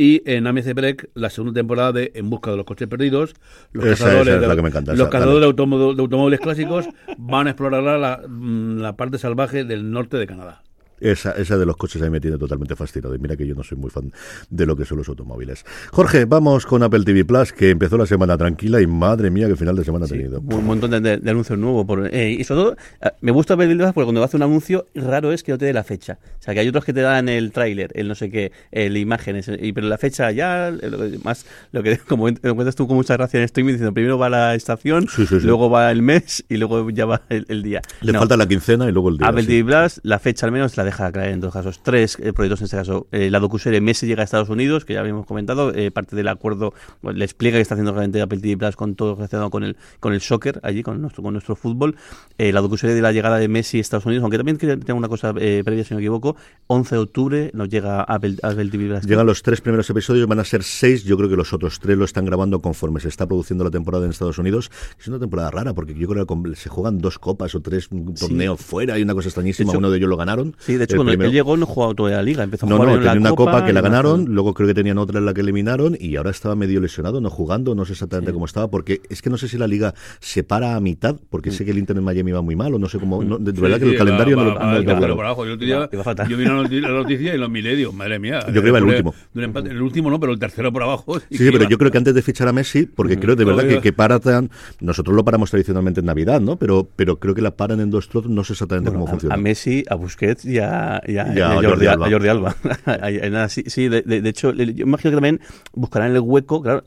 [0.02, 3.34] Y en AMC Break, la segunda temporada de En busca de los coches perdidos,
[3.72, 6.40] los Esa- cazadores, esa es de, la que me encanta, los cazadores de, de automóviles
[6.40, 6.86] clásicos
[7.18, 10.62] van a explorar la, la parte salvaje del norte de Canadá.
[11.00, 13.14] Esa, esa de los coches a mí me tiene totalmente fascinado.
[13.14, 14.12] Y mira que yo no soy muy fan
[14.50, 15.64] de lo que son los automóviles.
[15.92, 19.56] Jorge, vamos con Apple TV Plus, que empezó la semana tranquila y madre mía, qué
[19.56, 20.40] final de semana ha tenido.
[20.40, 21.86] Un montón de, de- de anuncios nuevos.
[21.86, 24.86] Por, eh, y sobre todo, eh, me gusta ver Plus porque cuando hace un anuncio,
[24.94, 26.18] raro es que no te dé la fecha.
[26.38, 28.96] O sea, que hay otros que te dan el tráiler, el no sé qué, el
[28.96, 32.86] imágenes, y, pero la fecha ya, lo que- más lo que como lo cuentas tú
[32.86, 35.46] con mucha gracia en streaming, diciendo primero va la estación, Sí, sí, sí.
[35.46, 37.80] luego va el mes y luego ya va el, el día.
[38.02, 38.18] Le No.
[38.18, 39.28] falta la quincena y luego el día.
[39.28, 39.44] Apple.
[39.44, 41.80] TV Plus, la fecha al menos la deja caer en dos casos.
[41.82, 43.06] Tres eh, proyectos en este caso.
[43.12, 46.28] Eh, la docuserie Messi llega a Estados Unidos, que ya habíamos comentado, eh, parte del
[46.28, 49.64] acuerdo, bueno, le explica que está haciendo realmente Apple TV Plus con todo relacionado con
[49.64, 51.96] el, con el soccer allí, con nuestro, con nuestro fútbol.
[52.38, 55.32] La docuserie de la llegada de Messi a Estados Unidos, aunque también tengo una cosa
[55.34, 56.36] previa, si no me equivoco,
[56.68, 59.06] 11 de octubre nos llega Apple, Apple TV Plus.
[59.06, 61.04] Llegan los tres primeros episodios, van a ser seis.
[61.04, 64.04] Yo creo que los otros tres lo están grabando conforme se está produciendo la temporada
[64.04, 64.70] en Estados Unidos.
[64.98, 68.60] Es una temporada rara porque yo creo que se juegan dos copas o tres torneos
[68.60, 69.66] fuera y una cosa extrañísima.
[69.66, 70.56] De hecho- Uno de ellos lo ganaron.
[70.58, 72.68] Sí, de hecho, El cuando primero- él llegó no jugaba toda la liga, empezó a
[72.68, 74.98] No, jugar no, en la tenía una copa, que la ganaron, luego creo que tenían
[74.98, 78.32] otra en la que eliminaron y ahora estaba medio lesionado, no jugando, no sé exactamente
[78.32, 81.50] cómo estaba, porque es que no sé si la liga se para a mitad, porque
[81.50, 83.52] sé que el Inter en Miami va muy mal, o no sé cómo, no, de,
[83.52, 85.46] verdad Sí, que el calendario va- no, va- lo- va por abajo.
[85.46, 88.18] Yo, día- Iba- iba yo vi la noti- la noticia y los mi medio, madre
[88.18, 88.40] mía.
[88.46, 89.14] Yo creo que va el último.
[89.34, 89.70] empate.
[89.70, 91.20] el último no, pero el tercero por abajo.
[91.30, 93.62] Sí, sí, pero yo creo que antes de fichar a Messi, porque creo de verdad
[93.62, 96.56] que, digo- que paran, nosotros lo paramos tradicionalmente en Navidad, ¿no?
[96.56, 99.10] Pero, pero creo que la paran en dos trozos, no sé exactamente Bueno, cómo a-
[99.12, 99.34] funciona.
[99.34, 102.06] A, Messi, a Busquets y a, a- Y a y a Jordi Alba.
[102.86, 105.40] a Jordi sí, sí, de, de- de hecho, yo imagino que también
[105.74, 106.82] buscarán el hueco, claro,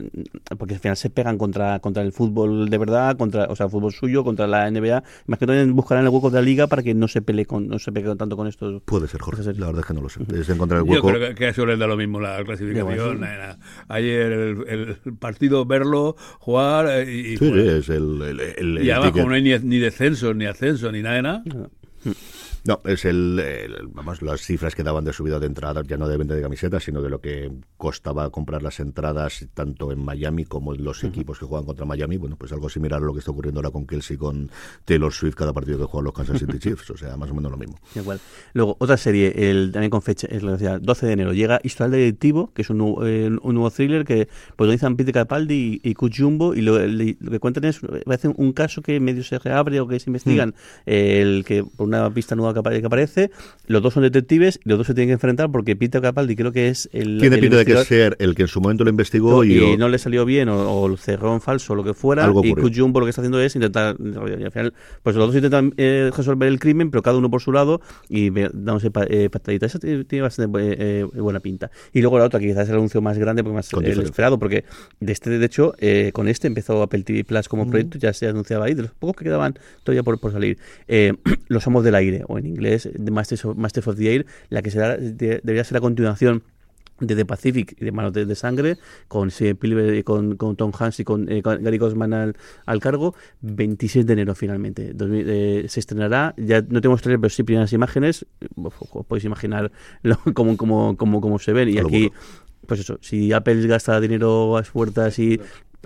[0.58, 3.72] porque al final se pegan contra, contra el fútbol de verdad, contra, o sea, el
[3.72, 5.02] fútbol suyo, contra la NBA.
[5.26, 7.68] Imagino que también buscarán el hueco de la liga para que no se pelee con,
[7.68, 8.82] no se pelee tanto con estos.
[8.84, 10.20] Puede ser, Jorge, la verdad es que no lo sé.
[10.34, 11.08] Es encontrar el Yo hueco.
[11.08, 13.20] creo que, que a eso les da lo mismo la clasificación.
[13.88, 18.90] Ayer el, el partido, verlo, jugar eh, y, y Sí, es el, el, el- Y
[18.90, 21.42] además, como no hay ni, ni descenso, ni ascenso, ni nada de nada.
[21.46, 21.70] No,
[22.84, 26.16] es el, el- vamos, las cifras que daban de subida de entradas, ya no de
[26.16, 30.74] venta de camisetas, sino de lo que costaba comprar las entradas tanto en Miami como
[30.74, 32.16] en los equipos que juegan contra Miami.
[32.16, 34.50] Bueno, pues algo similar a lo que está ocurriendo ahora con Kelsey, con
[34.86, 36.90] Taylor Swift, cada partido que juegan los Kansas City Chiefs.
[36.90, 37.78] O sea, más o menos lo mismo.
[37.94, 38.18] Igual.
[38.54, 41.60] Luego, otra serie, el, también con fecha, es lo que decía, 12 de enero, llega
[41.62, 45.90] Historial Detectivo, que es un, nuevo- eh, un nuevo thriller que protagonizan Peter Capaldi y,
[45.90, 49.22] y Kut Jumbo, y lo, le- lo que cuentan es, parece un caso que medio
[49.22, 50.54] se reabre o que se investigan,
[50.86, 53.30] eh, el que por una pista nueva que que aparece,
[53.66, 56.52] los dos son detectives y los dos se tienen que enfrentar porque Peter Capaldi creo
[56.52, 57.18] que es el...
[57.18, 59.88] Tiene pinta de que ser el que en su momento lo investigó y, y no
[59.88, 62.50] le salió bien o, o lo cerró en falso o lo que fuera Algo y
[62.50, 62.64] ocurrió.
[62.64, 65.72] Kut Jumbo lo que está haciendo es intentar y al final pues los dos intentan
[65.76, 69.74] eh, resolver el crimen pero cada uno por su lado y dándose eh, pataditas.
[69.74, 71.70] Eso tiene, bastante eh, eh, buena pinta.
[71.92, 74.38] Y luego la otra que quizás es el anuncio más grande porque más eh, esperado
[74.38, 74.64] porque
[75.00, 78.28] de este de hecho eh, con este empezó Apple TV Plus como proyecto ya se
[78.28, 80.58] anunciaba ahí de los pocos que quedaban todavía por, por salir.
[81.48, 84.62] Los amos del aire o en inglés The Masters of, Masters of the Air la
[84.62, 86.42] que será de- debería ser la continuación
[87.00, 88.78] de The Pacific y de Manos de, de Sangre,
[89.08, 94.06] con, Spielberg, con, con Tom Hanks y con eh, Gary Cosman al, al, cargo, 26
[94.06, 94.92] de enero finalmente.
[94.94, 98.26] 2000, eh, se estrenará, ya no tenemos trailer, pero sí primeras imágenes,
[98.56, 99.72] os podéis imaginar
[100.34, 101.68] cómo, cómo, cómo, cómo, se ven.
[101.68, 102.10] Y aquí,
[102.66, 105.40] pues eso, si Apple gasta dinero a las puertas y...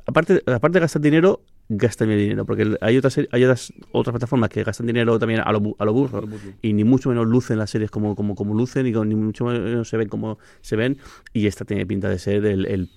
[0.07, 4.51] Aparte, aparte de gastar dinero, gastan el dinero, porque hay otras hay otras, otras plataformas
[4.51, 6.27] que gastan dinero también a lo, a lo burro
[6.63, 9.89] y ni mucho menos lucen las series como, como, como lucen y ni mucho menos
[9.89, 10.99] se ven como se ven
[11.33, 12.91] y esta tiene pinta de ser el, el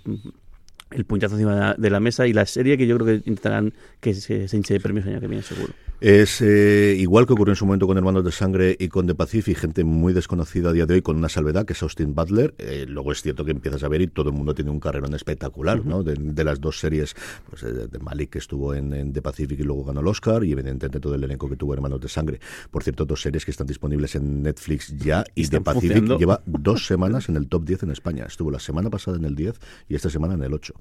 [0.92, 3.30] el puñetazo encima de la, de la, mesa y la serie que yo creo que
[3.30, 5.74] intentarán que se, se hinche de premios el año que viene, seguro.
[6.02, 9.14] Es eh, igual que ocurrió en su momento con Hermanos de Sangre y con The
[9.14, 12.56] Pacific, gente muy desconocida a día de hoy, con una salvedad, que es Austin Butler.
[12.58, 15.14] Eh, luego es cierto que empiezas a ver y todo el mundo tiene un carrerón
[15.14, 15.86] espectacular, uh -huh.
[15.86, 16.02] ¿no?
[16.02, 17.14] De, de, las dos series,
[17.48, 20.44] pues, eh, de Malik, que estuvo en, en, The Pacific y luego ganó el Oscar,
[20.44, 22.40] y evidentemente todo el elenco que tuvo Hermanos de Sangre.
[22.72, 26.18] Por cierto, dos series que están disponibles en Netflix ya, y The Pacific funcionando.
[26.18, 28.26] lleva dos semanas en el top 10 en España.
[28.28, 30.74] Estuvo la semana pasada en el 10 y esta semana en el 8,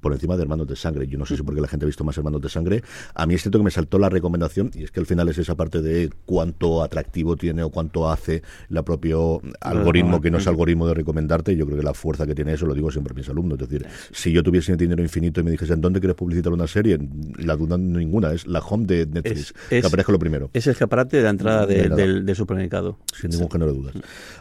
[0.00, 1.06] por encima de Hermanos de Sangre.
[1.06, 2.82] Yo no sé si porque la gente ha visto más Hermanos de Sangre.
[3.14, 5.38] A mí es cierto que me saltó la recomendación, y es que al final es
[5.38, 10.46] esa parte de cuánto atractivo tiene o cuánto hace el propio algoritmo, que no es
[10.46, 11.56] algoritmo de recomendarte.
[11.56, 13.60] Yo creo que la fuerza que tiene eso, lo digo siempre a mis alumnos.
[13.60, 16.98] Es decir, si yo tuviese dinero infinito y me dijesen, ¿dónde quieres publicitar una serie?
[17.38, 20.50] La duda ninguna, es la home de Netflix, es, que es, aparezca lo primero.
[20.52, 22.98] Es el escaparate de la entrada de, de del, del, supermercado.
[23.18, 23.94] Sin ningún género de dudas.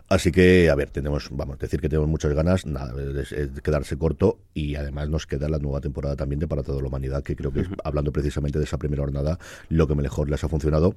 [0.10, 3.98] Así que, a ver, tenemos, vamos, decir que tenemos muchas ganas, nada, es, es quedarse
[3.98, 7.36] corto y además nos queda la nueva temporada también de Para toda la humanidad, que
[7.36, 10.94] creo que es, hablando precisamente de esa primera jornada, lo que mejor les ha funcionado.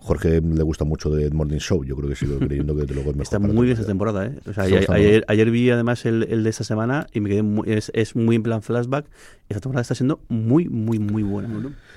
[0.00, 3.16] Jorge le gusta mucho de Morning Show, yo creo que sigo creyendo que luego es
[3.16, 3.22] mejor.
[3.22, 4.38] Está muy bien esta temporada, ¿eh?
[4.48, 7.42] O sea, ayer, ayer, ayer, vi además el, el, de esta semana y me quedé
[7.42, 9.06] muy, es, es, muy en plan flashback.
[9.48, 11.48] Esta temporada está siendo muy, muy, muy buena.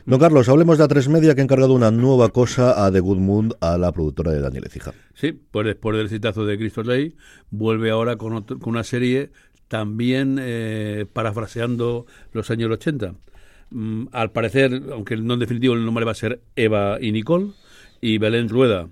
[0.05, 3.17] Don Carlos, hablemos de A3 Media que ha encargado una nueva cosa a The Good
[3.17, 4.93] Moon, a la productora de Daniel Ecija.
[5.13, 7.15] Sí, pues después del citazo de Cristo Rey,
[7.51, 9.31] vuelve ahora con, otro, con una serie
[9.67, 13.13] también eh, parafraseando los años 80.
[13.71, 17.51] Mm, al parecer, aunque no en definitivo el nombre va a ser Eva y Nicole,
[18.01, 18.89] y Belén Rueda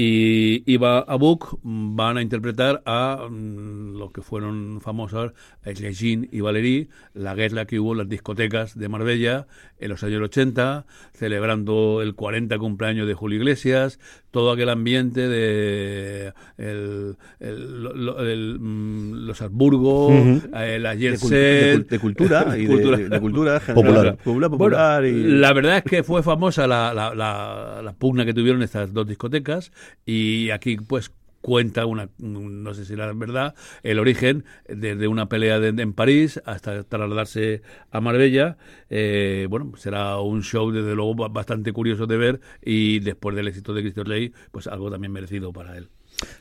[0.00, 5.32] y Iva Abuk van a interpretar a mm, lo que fueron famosas
[5.64, 9.48] Jean y Valérie, la guerra que hubo en las discotecas de Marbella
[9.80, 13.98] en los años 80, celebrando el 40 cumpleaños de Julio Iglesias,
[14.30, 20.50] todo aquel ambiente de el, el, el, mm, los Habsburgo, uh -huh.
[20.54, 24.16] eh, de, de, de, cultura y cultura, de, de, cultura popular.
[24.16, 25.24] popular, popular bueno, y...
[25.24, 29.06] La verdad es que fue famosa la, la, la, la pugna que tuvieron estas dos
[29.06, 29.72] discotecas
[30.04, 35.60] y aquí pues cuenta una no sé si era verdad el origen desde una pelea
[35.60, 38.58] de, en París hasta trasladarse a Marbella.
[38.90, 43.72] Eh, bueno será un show desde luego bastante curioso de ver y después del éxito
[43.72, 45.88] de Cristo Rey pues algo también merecido para él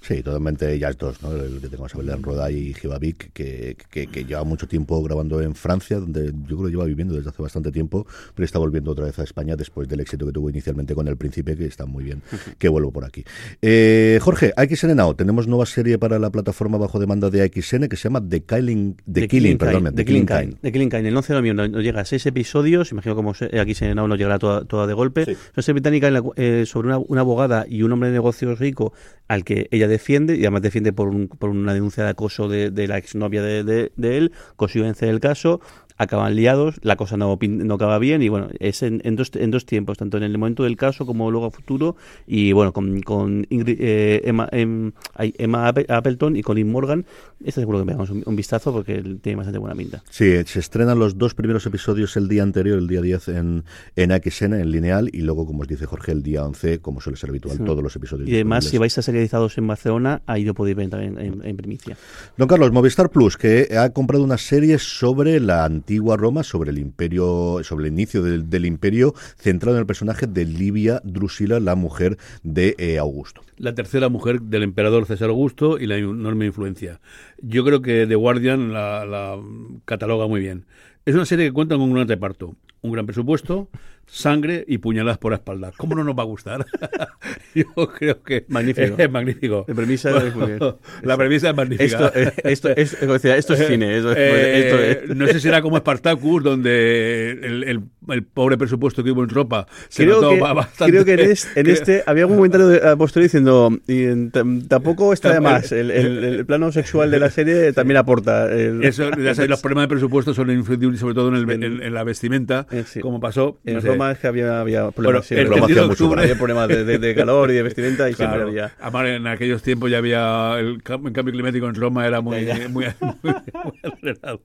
[0.01, 1.31] Sí, totalmente ellas dos, ¿no?
[1.31, 5.41] El que tengo a Belén Roda y Givavic, que, que, que, lleva mucho tiempo grabando
[5.41, 8.91] en Francia, donde yo creo que lleva viviendo desde hace bastante tiempo, pero está volviendo
[8.91, 11.85] otra vez a España después del éxito que tuvo inicialmente con El Príncipe, que está
[11.85, 12.21] muy bien,
[12.57, 13.23] que vuelvo por aquí.
[13.61, 17.95] Eh, Jorge, AXN Now, tenemos nueva serie para la plataforma bajo demanda de AXN que
[17.95, 20.61] se llama The Killing, The, The Killing, Killing, perdón, The Killing Kind.
[20.61, 23.95] The Killing Kind, el 11 de noviembre nos llega a seis episodios, imagino como AXN
[23.95, 25.25] Now nos llegará toda, toda de golpe.
[25.25, 25.31] Sí.
[25.55, 28.93] Una serie británica eh, sobre una, una abogada y un hombre de negocios rico
[29.27, 32.71] al que ella defiende y además defiende por, un, por una denuncia de acoso de,
[32.71, 35.61] de la exnovia de, de, de él, consigue vencer el caso,
[35.97, 39.51] acaban liados, la cosa no, no acaba bien y bueno, es en, en, dos, en
[39.51, 43.01] dos tiempos, tanto en el momento del caso como luego a futuro y bueno, con,
[43.01, 47.05] con Ingrid, eh, Emma, em, Emma, Appleton y Colin Morgan,
[47.43, 50.03] este seguro que me damos un, un, vistazo porque tiene bastante buena pinta.
[50.09, 53.63] Sí, se estrenan los dos primeros episodios el día anterior, el día 10 en,
[53.95, 57.17] en AXN, en lineal y luego, como os dice Jorge, el día 11, como suele
[57.17, 57.63] ser habitual, sí.
[57.63, 58.29] todos los episodios.
[58.29, 61.57] Y además, si vais a serializados en Barcelona, ahí lo podéis ver también en, en
[61.57, 61.97] primicia.
[62.37, 66.79] Don Carlos, Movistar Plus, que ha comprado una serie sobre la antigua Roma, sobre el
[66.79, 72.17] imperio, sobre el inicio del, imperio, centrado en el personaje de Livia Drusila, la mujer
[72.43, 73.41] de eh, Augusto.
[73.55, 76.99] La tercera mujer del emperador César Augusto y la enorme influencia.
[77.41, 79.39] Yo creo que The Guardian la
[79.85, 80.65] cataloga muy bien.
[81.05, 83.69] Es una serie que cuenta con un gran reparto, un gran presupuesto,
[84.07, 85.71] sangre y puñaladas por la espalda.
[85.77, 86.65] ¿Cómo no nos va a gustar?
[87.55, 88.95] Yo creo que magnífico.
[88.97, 89.65] es magnífico.
[89.67, 90.59] La premisa, es muy bien.
[91.03, 91.83] La premisa es magnífica.
[91.83, 93.97] Esto, esto, es, esto es cine.
[93.97, 95.15] Eh, esto es.
[95.15, 99.29] No sé si era como Spartacus, donde el, el, el, pobre presupuesto que hubo en
[99.29, 100.91] ropa se creo notó que, bastante.
[100.91, 104.31] Creo que en este, en este había algún comentario de, posterior diciendo y en,
[104.67, 105.71] tampoco está de más.
[105.71, 108.51] El, el, plano sexual de la serie también aporta.
[108.53, 112.03] Eso, ya sabes, los problemas de presupuesto son influibles sobre todo en, el, en, la
[112.03, 112.99] vestimenta, Eh, sí.
[112.99, 113.59] como pasó.
[113.65, 115.25] En no sé, es que había, había Bueno, problemas.
[115.25, 118.09] sí, el broma 31 de octubre- Había problemas de, de- de calor y de vestimenta
[118.09, 118.49] y siempre Claro.
[118.49, 118.71] había...
[118.79, 122.45] Además, en aquellos tiempos ya había el cam- el cambio climático en Roma era muy,
[122.45, 122.67] ya.
[122.69, 122.85] muy,
[123.21, 124.41] muy acelerado.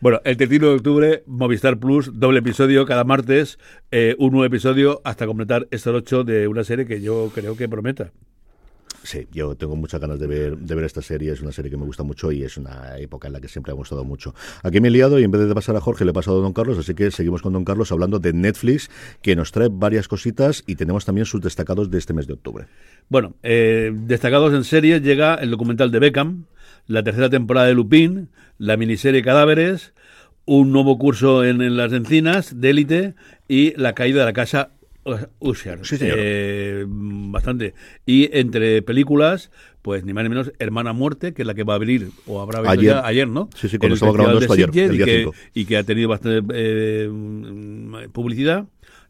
[0.00, 3.58] Bueno, el 31 de octubre, Movistar Plus, doble episodio cada martes,
[3.90, 7.68] eh, un nuevo episodio hasta completar estos ocho de una serie que yo creo que
[7.68, 8.10] prometa.
[9.04, 11.30] Sí, yo tengo muchas ganas de ver, de ver esta serie.
[11.30, 13.70] Es una serie que me gusta mucho y es una época en la que siempre
[13.70, 14.34] ha gustado mucho.
[14.62, 16.40] Aquí me he liado y en vez de pasar a Jorge le he pasado a
[16.40, 18.90] Don Carlos, así que seguimos con Don Carlos hablando de Netflix,
[19.20, 22.64] que nos trae varias cositas y tenemos también sus destacados de este mes de octubre.
[23.10, 26.46] Bueno, eh, destacados en series llega el documental de Beckham,
[26.86, 29.92] la tercera temporada de Lupin, la miniserie Cadáveres,
[30.46, 33.14] un nuevo curso en, en las encinas de élite
[33.48, 34.70] y la caída de la casa
[35.38, 35.80] Usher.
[35.84, 36.16] Sí, señor.
[36.18, 37.74] Eh, bastante.
[38.06, 39.50] Y entre películas,
[39.82, 42.40] pues ni más ni menos Hermana Muerte, que es la que va a abrir, o
[42.40, 42.92] habrá abierto Ayer.
[42.94, 43.50] ya ayer, ¿no?
[43.54, 47.10] Sí, sí, cuando Festival grabando esto ayer, y que- y que ha tenido bastante eh,
[48.12, 48.66] publicidad.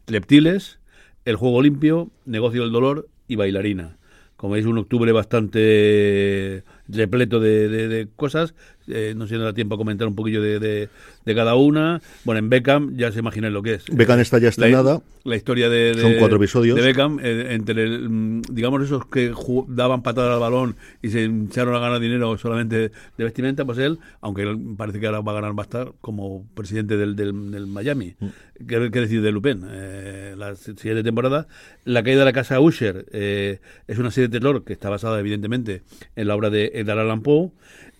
[0.07, 0.79] Reptiles,
[1.23, 3.97] El Juego Limpio, Negocio del Dolor y Bailarina.
[4.35, 8.53] Como veis, un octubre bastante repleto de, de- de cosas.
[8.87, 10.89] Eh, no sé si nos da tiempo a comentar un poquillo de, de-
[11.25, 12.01] de cada una.
[12.23, 13.85] Bueno, en Beckham ya se imaginan lo que es.
[13.91, 15.01] Beckham está ya estrenada.
[15.23, 16.75] La, historia de, de- Son cuatro episodios.
[16.75, 19.33] De Beckham, eh, entre, el, mm, digamos, esos que
[19.69, 22.77] daban patadas al balón y se echaron a ganar dinero solamente
[23.17, 26.95] de vestimenta, pues él, aunque él parece que ahora va a ganar, estar como presidente
[26.97, 28.15] del, del, del Miami.
[28.19, 28.27] Mm.
[28.67, 29.63] ¿Qué, qué decir de Lupin?
[29.67, 31.47] Eh, la siguiente temporada.
[31.85, 35.19] La caída de la casa Usher eh, es una serie de terror que está basada,
[35.19, 35.81] evidentemente,
[36.15, 37.49] en la obra de Edgar Allan Poe.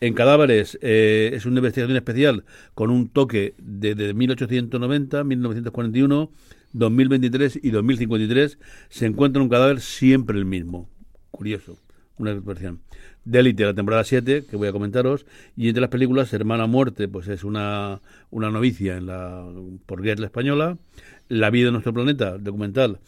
[0.05, 6.29] En Cadáveres eh, es una investigación especial con un toque de, de 1890, 1941,
[6.73, 8.59] 2023 y 2053.
[8.89, 10.87] Se encuentra un cadáver siempre el mismo.
[11.31, 11.79] Curioso.
[12.19, 12.81] Una expresión.
[13.23, 15.25] De la temporada 7, que voy a comentaros.
[15.57, 19.43] Y entre las películas, Hermana Muerte, pues es una, una novicia en la
[19.87, 20.77] por guerra española.
[21.29, 22.99] La vida de nuestro planeta, documental,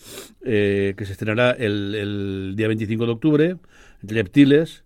[0.43, 3.57] eh, que se estrenará el día 25 de octubre.
[4.01, 4.83] Reptiles,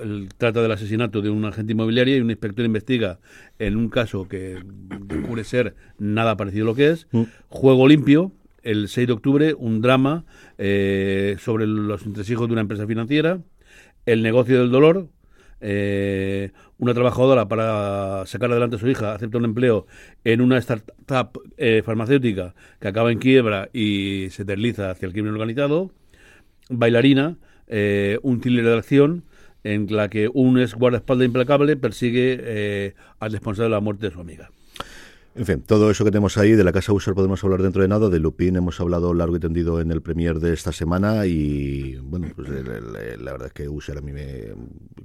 [0.00, 3.18] el, trata del asesinato de un agente inmobiliario y un inspector investiga
[3.58, 4.62] en un caso que
[5.06, 7.06] descubre ser nada parecido a lo que es.
[7.48, 8.32] Juego limpio,
[8.62, 10.24] el 6 de octubre, un drama
[10.58, 13.40] eh, sobre los entresijos de una empresa financiera.
[14.04, 15.08] El negocio del dolor,
[15.60, 19.86] eh, una trabajadora para sacar adelante a su hija acepta un empleo
[20.24, 25.32] en una startup eh, farmacéutica que acaba en quiebra y se desliza hacia el crimen
[25.32, 25.90] organizado.
[26.68, 27.36] Bailarina,
[27.68, 29.24] eh, un thriller de acción
[29.66, 34.12] en la que un ex guardaespaldas implacable persigue eh, al responsable de la muerte de
[34.12, 34.50] su amiga.
[35.38, 37.88] En fin, todo eso que tenemos ahí, de la Casa User podemos hablar dentro de
[37.88, 41.96] nada, de Lupin hemos hablado largo y tendido en el premier de esta semana y
[42.02, 44.54] bueno, pues el- el- la verdad es que User a mí me...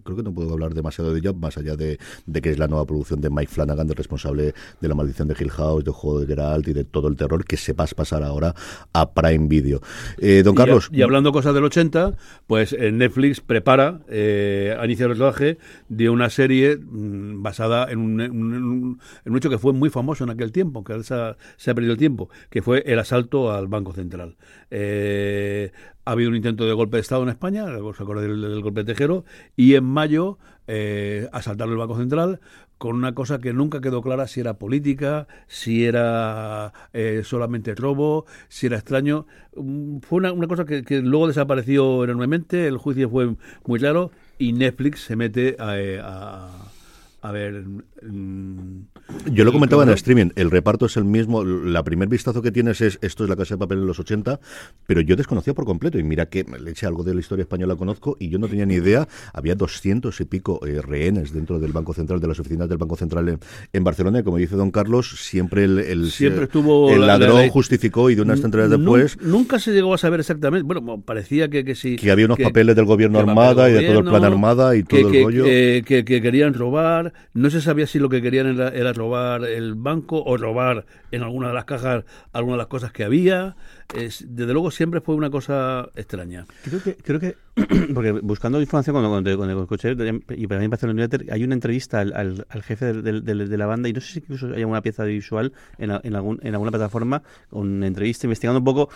[0.05, 2.67] Creo que no puedo hablar demasiado de ella, más allá de, de que es la
[2.67, 6.21] nueva producción de Mike Flanagan, del responsable de La Maldición de Hill House, de Juego
[6.21, 8.55] de Geralt y de todo el terror que se va a pasar ahora
[8.93, 9.81] a Prime Video.
[10.17, 10.89] Eh, don Y Carlos...
[10.91, 12.13] a- Y, hablando cosas del 80,
[12.47, 15.57] pues eh, Netflix prepara, eh, ha iniciado el rodaje
[15.89, 19.89] de una serie mm, basada en un, en un- en un hecho que fue muy
[19.89, 23.51] famoso en aquel tiempo, que ahora se ha, perdido el tiempo, que fue el asalto
[23.51, 24.37] al Banco Central.
[24.69, 25.71] Eh,
[26.05, 28.93] ha habido un intento de golpe de Estado en España, os acordáis del, golpe de
[28.93, 29.23] Tejero,
[29.55, 32.39] y en mayo eh, asaltaron el Banco Central
[32.81, 38.25] con una cosa que nunca quedó clara si era política, si era eh, solamente robo,
[38.47, 39.27] si era extraño.
[39.55, 43.35] Mm, Fue una, cosa que, luego desapareció enormemente, el juicio fue
[43.67, 47.65] muy claro y Netflix se mete a, eh, a ver...
[48.01, 48.90] mm,
[49.31, 52.51] Yo lo comentaba en el streaming, el reparto es el mismo, la primer vistazo que
[52.51, 54.39] tienes es esto es la casa de papel en los 80,
[54.87, 57.75] pero yo desconocía por completo y mira que le eché algo de la historia española
[57.75, 61.71] conozco y yo no tenía ni idea, había 200 y pico eh, rehenes dentro del
[61.73, 63.39] Banco Central, de las oficinas del Banco Central en,
[63.73, 67.17] en Barcelona y como dice don Carlos, siempre el, el- Siempre estuvo el la- la-
[67.19, 70.63] ladrón la- justificó y de unas temporadas después Nunca se llegó a saber exactamente.
[70.65, 71.95] Bueno, parecía que, que sí.
[71.95, 74.27] que había unos papeles del gobierno que armada y papel de todo el plan gobierno,
[74.35, 75.43] armada y que- todo que, el rollo.
[75.43, 77.13] que- que- que querían robar.
[77.33, 81.23] No se sabía si lo que querían era, era robar el banco o robar en
[81.23, 83.55] alguna de las cajas algunas de las cosas que había.
[83.95, 86.45] Es, desde luego siempre fue una cosa extraña.
[86.63, 87.35] Creo que, creo que
[87.93, 89.91] porque buscando información cuando, cuando, cuando escuché,
[90.37, 93.49] y para mí me el newsletter, hay una entrevista al, al, al jefe del- del-
[93.49, 96.39] de, la banda, y no sé si incluso hay alguna pieza visual en, en, algún,
[96.41, 98.89] en alguna plataforma, con una entrevista investigando un poco.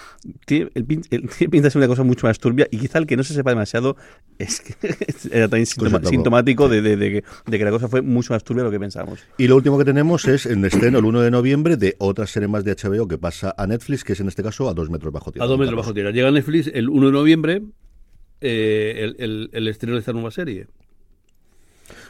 [0.46, 2.98] Tiene, el, pin- el- tiene pinta de ser una cosa mucho más turbia, y quizá
[3.00, 3.98] el que no se sepa demasiado
[4.40, 4.76] es que
[5.32, 8.44] era también sintoma- sintomático de, de- de que, de que la cosa fue mucho más
[8.46, 9.20] turbia de lo que pensábamos.
[9.38, 12.48] Y lo último que tenemos es en estreno el 1 de noviembre de otra serie
[12.48, 15.12] más de HBO que pasa a Netflix, que es en este caso a dos metros
[15.12, 15.46] bajo tierra.
[15.46, 16.12] A dos metros bajo tierra.
[16.12, 17.62] Llega Netflix el 1 de noviembre
[18.42, 20.68] eh, el, el, el estreno de esta nueva serie.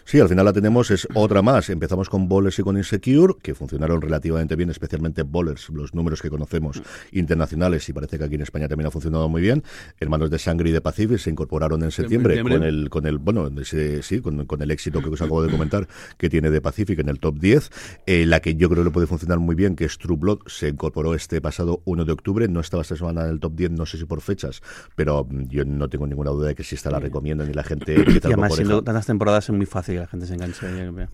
[0.07, 1.67] Sí, al final la tenemos, es otra más.
[1.71, 6.29] Empezamos con Bowlers y con Insecure, que funcionaron relativamente bien, especialmente Bowlers, los números que
[6.29, 6.79] conocemos
[7.11, 9.63] internacionales, y parece que aquí en España también ha funcionado muy bien.
[9.99, 13.49] Hermanos de Sangre y de Pacific se incorporaron en septiembre, con el, con el, bueno,
[13.63, 15.87] sí, con, el éxito que os acabo de comentar
[16.19, 17.71] que tiene de Pacific en el top 10.
[18.05, 20.67] Eh, la que yo creo que puede funcionar muy bien, que es True Blood, se
[20.67, 23.87] incorporó este pasado 1 de octubre, no estaba esta semana en el top 10, no
[23.87, 24.61] sé si por fechas,
[24.95, 27.63] pero mm, yo no tengo ninguna duda de que si esta la recomiendan y la
[27.63, 30.67] gente y además siendo tantas temporadas es muy fácil que la gente se enganche.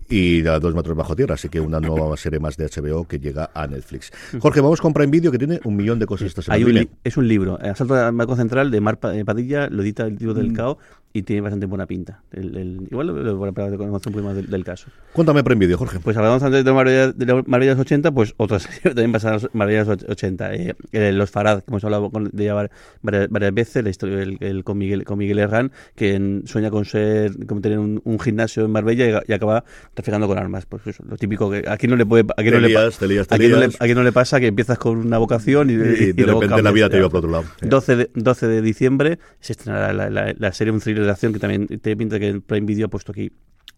[0.08, 3.18] Y a dos metros bajo tierra, así que una nueva serie más de HBO que
[3.18, 4.12] llega a Netflix.
[4.38, 6.86] Jorge, vamos a comprar en vídeo que tiene un millón de cosas esta semana.
[7.04, 10.50] es un libro, Asalto al Banco Central de Mar Padilla, lo edita el libro del
[10.50, 10.54] mm.
[10.54, 10.78] CAO
[11.12, 12.22] y tiene bastante buena pinta.
[12.32, 14.88] El, el, igual lo voy a un poco más del, caso.
[15.12, 16.00] Cuéntame vídeo, Jorge.
[16.00, 20.54] Pues hablamos antes de Maravillas, de Maravillas 80, pues otras también pasan Maravillas 80.
[20.54, 22.68] Eh, los Farad, que hemos hablado de ella
[23.02, 27.60] varias, veces, la historia el, con, Miguel, con Miguel Herrán, que sueña con ser como
[27.60, 30.64] tener un, gimnasio en Marbella y, acaba traficando con armas.
[30.66, 34.12] Pues eso, lo típico que aquí no le puede aquí no, le, aquí no le
[34.12, 37.30] pasa que empiezas con una vocación y, de repente la vida te lleva por otro
[37.30, 37.44] lado.
[37.60, 41.38] 12 de, 12 de diciembre se estrenará la, la, la serie un thriller relación que
[41.38, 43.32] también te pinta que el Prime Video ha puesto aquí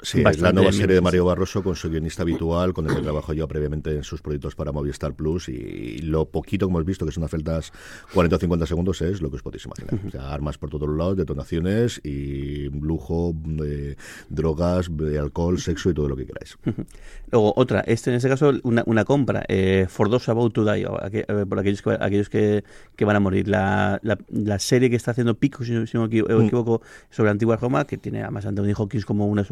[0.04, 3.02] Sí, es la nueva serie de Mario Barroso con su guionista habitual, con el que
[3.02, 7.06] trabajo yo previamente en sus proyectos para Movistar Plus y lo poquito que hemos visto,
[7.06, 7.72] que son unas celdas
[8.12, 9.98] 40 o 50 segundos, es lo que os podéis imaginar.
[10.06, 13.96] O sea, armas por todos lados, detonaciones y lujo, de
[14.28, 16.58] drogas, de alcohol, sexo y todo lo que queráis.
[17.30, 20.86] Luego, otra, este en este caso, una, una compra, eh, For Those About to Die,
[21.12, 22.62] eh, por aquellos, que, aquellos que,
[22.94, 23.48] que van a morir.
[23.48, 26.42] La, la, serie que está haciendo Pico, si no, me mm.
[26.42, 29.44] equivoco, sobre Antigua Roma, que tiene además Anthony Hawkins como una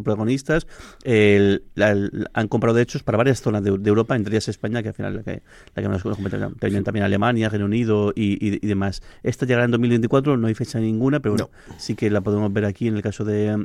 [0.43, 0.63] su
[1.05, 4.95] protagonista han comprado de hechos para varias zonas de, Europa, entre ellas España, que al
[4.95, 5.43] final la que,
[5.75, 9.03] la que más también Alemania, Reino Unido y, demás.
[9.23, 12.65] Esta llegará en 2024, no hay fecha ninguna, pero bueno, sí que la podemos ver
[12.65, 13.65] aquí en el caso de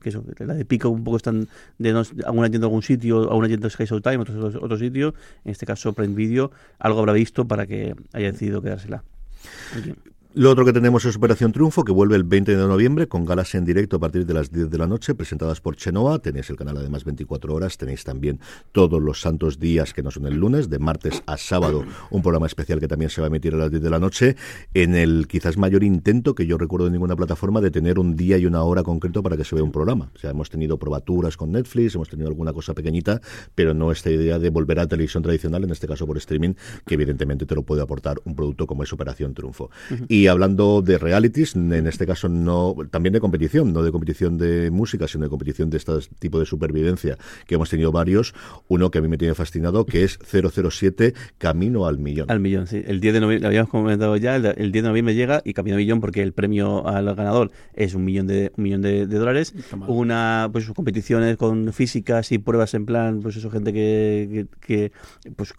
[0.00, 1.48] que la de Pico, un poco están
[1.78, 5.14] de no, alguna yendo a algún sitio, alguna yendo a Sky Showtime, otro, otro sitio,
[5.44, 9.02] en este caso Prime Video, algo habrá visto para que haya decidido quedársela.
[10.32, 13.52] Lo otro que tenemos es Operación Triunfo, que vuelve el 20 de noviembre con galas
[13.56, 16.20] en directo a partir de las 10 de la noche, presentadas por Chenoa.
[16.20, 18.38] Tenéis el canal además 24 horas, tenéis también
[18.70, 22.46] todos los santos días que no son el lunes, de martes a sábado, un programa
[22.46, 24.36] especial que también se va a emitir a las 10 de la noche,
[24.72, 28.38] en el quizás mayor intento que yo recuerdo de ninguna plataforma de tener un día
[28.38, 30.12] y una hora concreto para que se vea un programa.
[30.14, 33.20] O sea, hemos tenido probaturas con Netflix, hemos tenido alguna cosa pequeñita,
[33.56, 36.54] pero no esta idea de volver a televisión tradicional, en este caso por streaming,
[36.86, 39.70] que evidentemente te lo puede aportar un producto como es Operación Triunfo.
[40.06, 44.70] Y hablando de realities, en este caso no, también de competición, no de competición de
[44.70, 47.16] música, sino de competición de este tipo de supervivencia,
[47.46, 48.34] que hemos tenido varios.
[48.68, 52.30] Uno que a mí me tiene fascinado, que es 007 Camino al Millón.
[52.30, 52.82] Al Millón, sí.
[52.86, 55.76] El 10 de noviembre, lo habíamos comentado ya, el, 10 de noviembre llega y Camino
[55.76, 59.54] al Millón porque el premio al ganador es un millón de, un millón de, dólares.
[59.86, 64.92] Una, pues competiciones con físicas y pruebas en plan, pues eso, gente que, que,
[65.36, 65.54] pues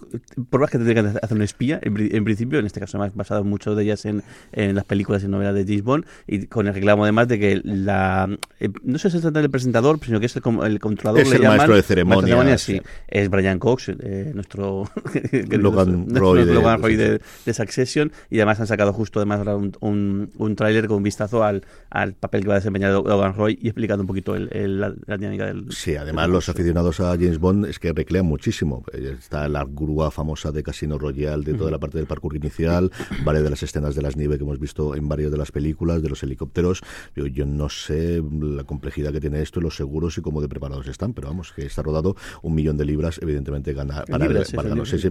[0.49, 3.75] pruebas que tendría que hacer un espía, en, principio, en este caso más basado mucho
[3.75, 7.03] de ellas en en las películas y novelas de James Bond y con el reclamo
[7.03, 8.29] además de que la
[8.59, 11.29] eh, no sé si se trata del presentador sino que es el, el controlador es
[11.29, 12.81] le el llaman, maestro de ceremonia, sí.
[13.07, 14.89] es Brian Cox eh, nuestro
[15.31, 17.21] Logan Roy, de, Logan Roy de,
[17.53, 21.63] Succession y además han sacado justo además un, un, un tráiler con un vistazo al,
[21.89, 25.45] al papel que va a desempeñar Logan Roy y explicando un poquito el, la, dinámica
[25.45, 28.83] del sí además los aficionados a James Bond es que recrean muchísimo.
[28.93, 32.91] Está la grúa famosa de Casino Royale de toda la parte del parkour inicial
[33.23, 36.01] varias de las escenas de las nieves que hemos visto en varias de las películas,
[36.01, 36.81] de los helicópteros.
[37.15, 40.87] Yo, yo no sé la complejidad que tiene esto, los seguros y cómo de preparados
[40.87, 45.09] están, pero vamos, que está rodado un millón de libras, evidentemente gana para, para, sí,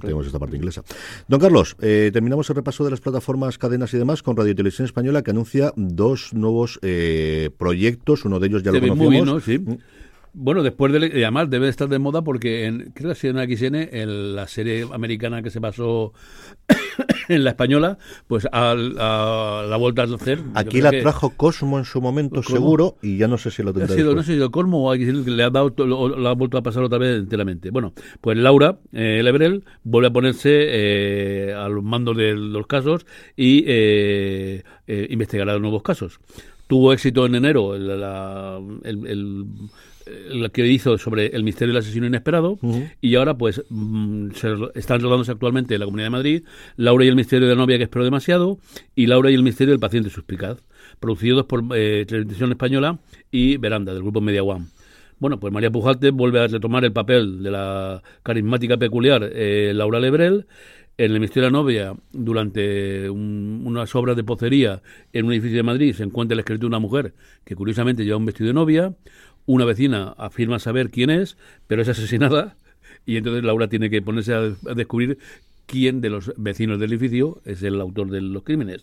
[0.00, 0.82] tenemos esta parte inglesa.
[1.28, 4.86] Don Carlos, eh, terminamos el repaso de las plataformas, cadenas y demás con Radio Televisión
[4.86, 9.46] Española que anuncia dos nuevos eh, proyectos, uno de ellos ya lo conocemos.
[9.46, 9.74] ¿no?
[9.74, 9.78] Mm.
[10.38, 14.36] Bueno, después de, además debe estar de moda porque en, creo que en XN, en
[14.36, 16.12] la serie americana que se pasó
[17.28, 20.40] en la española, pues a, la vuelta a hacer.
[20.54, 23.96] Aquí la trajo Cosmo en su momento seguro y ya no sé si lo tendrá.
[23.96, 26.98] no sé si lo Cosmo o le ha dado lo, ha vuelto a pasar otra
[26.98, 27.70] vez enteramente.
[27.70, 33.06] Bueno, pues Laura eh, Lebrel vuelve a ponerse eh, al mando de los casos
[33.36, 36.20] y eh, eh investigará nuevos casos.
[36.66, 37.90] Tuvo éxito en enero el,
[38.82, 39.44] el
[40.06, 42.58] lo que hizo sobre el misterio del asesino inesperado
[43.00, 46.44] y ahora pues mm, se, están rodándose actualmente en la Comunidad de Madrid
[46.76, 48.58] Laura y el misterio de la novia que espero demasiado
[48.94, 50.58] y Laura y el misterio del paciente suspicaz
[51.00, 52.98] producidos por eh, Televisión Española
[53.30, 54.66] y Veranda del grupo Media One.
[55.18, 59.98] Bueno, pues María Pujalte vuelve a retomar el papel de la carismática peculiar eh, Laura
[59.98, 60.46] Lebrel
[60.98, 64.82] en el Misterio de la Novia, durante unas obras de pocería
[65.12, 67.12] en un edificio de Madrid, se encuentra el esqueleto de una mujer
[67.44, 68.94] que curiosamente lleva un vestido de novia
[69.46, 71.36] una vecina afirma saber quién es,
[71.66, 72.56] pero es asesinada
[73.06, 74.40] y entonces Laura tiene que ponerse a,
[74.74, 75.18] descubrir
[75.66, 78.82] quién de los vecinos del edificio es el autor de los crímenes.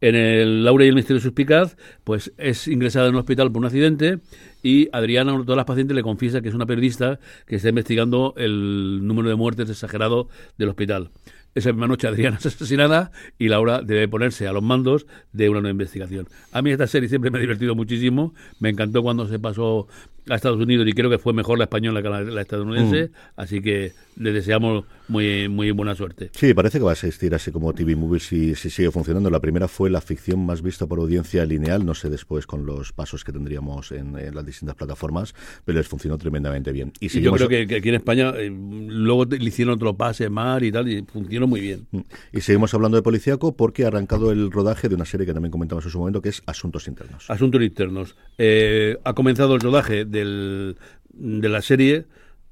[0.00, 3.66] En el Laura y el misterio suspicaz, pues es ingresada en un hospital por un
[3.66, 4.18] accidente
[4.62, 8.32] y Adriana, una de las pacientes, le confiesa que es una periodista que está investigando
[8.38, 11.10] el número de muertes exagerado del hospital.
[11.54, 15.60] Esa misma noche Adriana es asesinada y Laura debe ponerse a los mandos de una
[15.60, 16.28] nueva investigación.
[16.52, 18.34] A mí esta serie siempre me ha divertido muchísimo.
[18.60, 19.88] Me encantó cuando se pasó
[20.30, 23.06] a Estados Unidos y creo que fue mejor la española que la, la estadounidense.
[23.08, 23.10] Mm.
[23.40, 26.30] Así que le deseamos muy, muy buena suerte.
[26.34, 29.30] Sí, parece que va a existir así como TV Movie si, si sigue funcionando.
[29.30, 32.92] La primera fue la ficción más vista por audiencia lineal, no sé después con los
[32.92, 36.92] pasos que tendríamos en, en las distintas plataformas, pero les funcionó tremendamente bien.
[37.00, 39.96] Y, Y yo creo que, que aquí en España eh, luego te- le hicieron otro
[39.96, 41.86] pase mar y tal y funcionó muy bien.
[41.90, 42.00] Mm.
[42.34, 45.50] Y seguimos hablando de policíaco porque ha arrancado el rodaje de una serie que también
[45.50, 47.24] comentamos en su momento, que es Asuntos Internos.
[47.30, 48.16] Asuntos internos.
[48.38, 50.76] Eh, ha comenzado el rodaje del,
[51.12, 52.04] de la serie,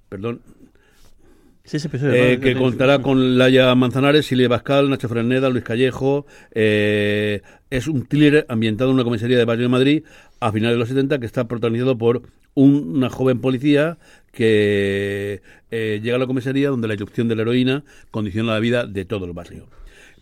[0.08, 0.40] perdón,
[1.64, 2.40] Sí, ese episodio, eh, ¿no?
[2.42, 6.24] que contará con Laia Manzanares, Silvia Bascal, Nacho Fresneda, Luis Callejo.
[6.52, 10.02] eh, es un thriller ambientado en una comisaría de barrio de Madrid
[10.40, 12.22] a finales de los 70 que está protagonizado por
[12.54, 13.98] un- una joven policía
[14.32, 18.86] que eh, llega a la comisaría donde la irrupción de la heroína condiciona la vida
[18.86, 19.66] de todo el barrio.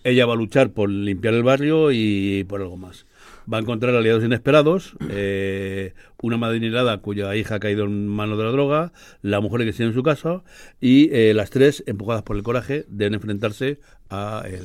[0.03, 3.07] Ella va a luchar por limpiar el barrio y por algo más.
[3.53, 8.45] Va a encontrar aliados inesperados, eh, una madrinera cuya hija ha caído en manos de
[8.45, 8.93] la droga,
[9.23, 10.43] la mujer que está en su casa
[10.81, 13.79] y eh, las tres, empujadas por el coraje, deben enfrentarse
[14.11, 14.65] a el,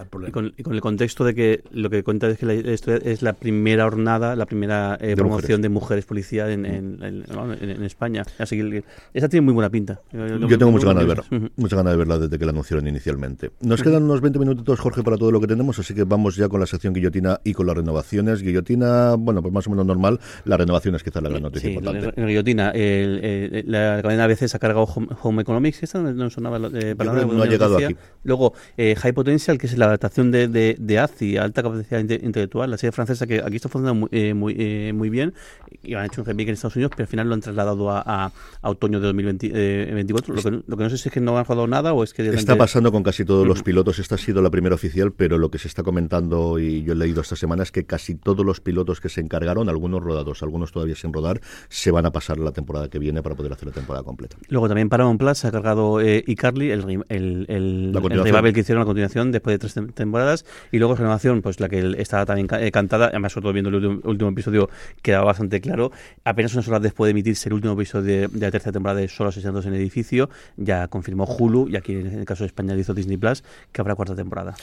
[0.00, 0.32] al Y problema.
[0.32, 3.22] con, y con el contexto de que lo que cuenta es que la historia es
[3.22, 5.62] la primera hornada, la primera eh, promoción mujeres.
[5.62, 7.52] de mujeres policía en, en, en- ¿no?
[7.52, 8.24] en- en España.
[8.38, 8.84] Así que
[9.14, 10.00] esa tiene muy buena pinta.
[10.12, 13.50] Yo tengo muchas ganas de verla, muchas ganas de verla desde que la anunciaron inicialmente.
[13.60, 16.48] Nos quedan unos 20 minutitos, Jorge, para todo lo que tenemos, así que vamos ya
[16.48, 18.42] con la sección guillotina y con las renovaciones.
[18.42, 21.74] Guillotina, bueno, pues más o menos normal, la renovación es quizás la gran noticia Sí,
[21.76, 22.12] importante.
[22.22, 22.70] guillotina.
[22.70, 26.94] El, el- la cadena ABC ha cargado Home, Home Economics, esta no, no sonaba eh,
[26.96, 27.88] para nada, no buena ha llegado noticia.
[27.88, 27.96] aquí.
[28.24, 32.20] Luego, eh, High Potential, que es la adaptación de, de, de AZI, Alta Capacidad Inte-
[32.22, 35.34] Intelectual, la serie francesa que aquí está funcionando muy, eh, muy, eh, muy bien.
[35.82, 38.02] Y han hecho un remake en Estados Unidos, pero al final lo han trasladado a,
[38.04, 38.32] a,
[38.62, 40.34] a otoño de 2024.
[40.34, 42.02] Lo que, no- lo que no sé si es que no han rodado nada o
[42.04, 42.28] es que...
[42.28, 43.98] Está pasando con casi todos los pilotos.
[43.98, 46.96] Esta ha sido la primera oficial, pero lo que se está comentando y yo he
[46.96, 50.72] leído esta semana es que casi todos los pilotos que se encargaron, algunos rodados, algunos
[50.72, 53.74] todavía sin rodar, se van a pasar la temporada que viene para poder hacer la
[53.74, 54.36] temporada completa.
[54.48, 58.60] Luego también Paramount Plus se ha cargado eh, iCarly, el, el, el, el revival que
[58.60, 60.44] hicieron a continuación después de tres temporadas.
[60.72, 63.76] Y luego renovación, pues la que está también eh, cantada, además sobre todo viendo el
[63.76, 64.70] último, último episodio
[65.02, 65.92] quedaba bastante claro.
[66.24, 69.08] Apenas unas horas después de emitirse el último episodio de, de la tercera temporada de
[69.08, 72.74] Solo asesinatos en el edificio, ya confirmó Hulu, y aquí en el caso de España
[72.80, 74.54] hizo Disney Plus, que habrá cuarta temporada.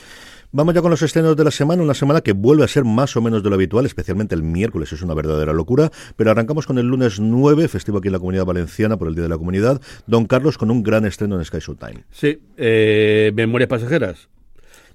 [0.52, 3.18] Vamos ya con los estrenos de la semana, una semana que vuelve a ser más
[3.18, 6.78] o menos de lo habitual, especialmente el miércoles es una verdadera locura, pero arrancamos con
[6.78, 9.82] el lunes 9, festivo aquí en la Comunidad Valenciana por el Día de la Comunidad,
[10.06, 12.06] Don Carlos con un gran estreno en Sky Showtime.
[12.12, 14.30] Sí, eh, Memorias Pasajeras.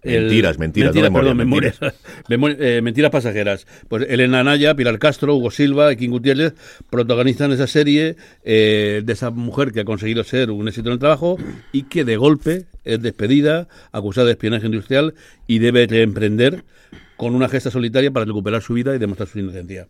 [0.04, 1.78] Mentiras, mentiras, no mentiras, memorias, perdón, memorias.
[2.28, 3.66] Memori- eh, mentiras pasajeras.
[3.88, 6.54] Pues Elena Anaya, Pilar Castro, Hugo Silva y King Gutiérrez
[6.90, 10.98] protagonizan esa serie eh, de esa mujer que ha conseguido ser un éxito en el
[10.98, 11.36] trabajo
[11.70, 15.14] y que de golpe es despedida, acusada de espionaje industrial
[15.46, 16.64] y debe reemprender
[17.16, 19.86] con una gesta solitaria para recuperar su vida y demostrar su inocencia.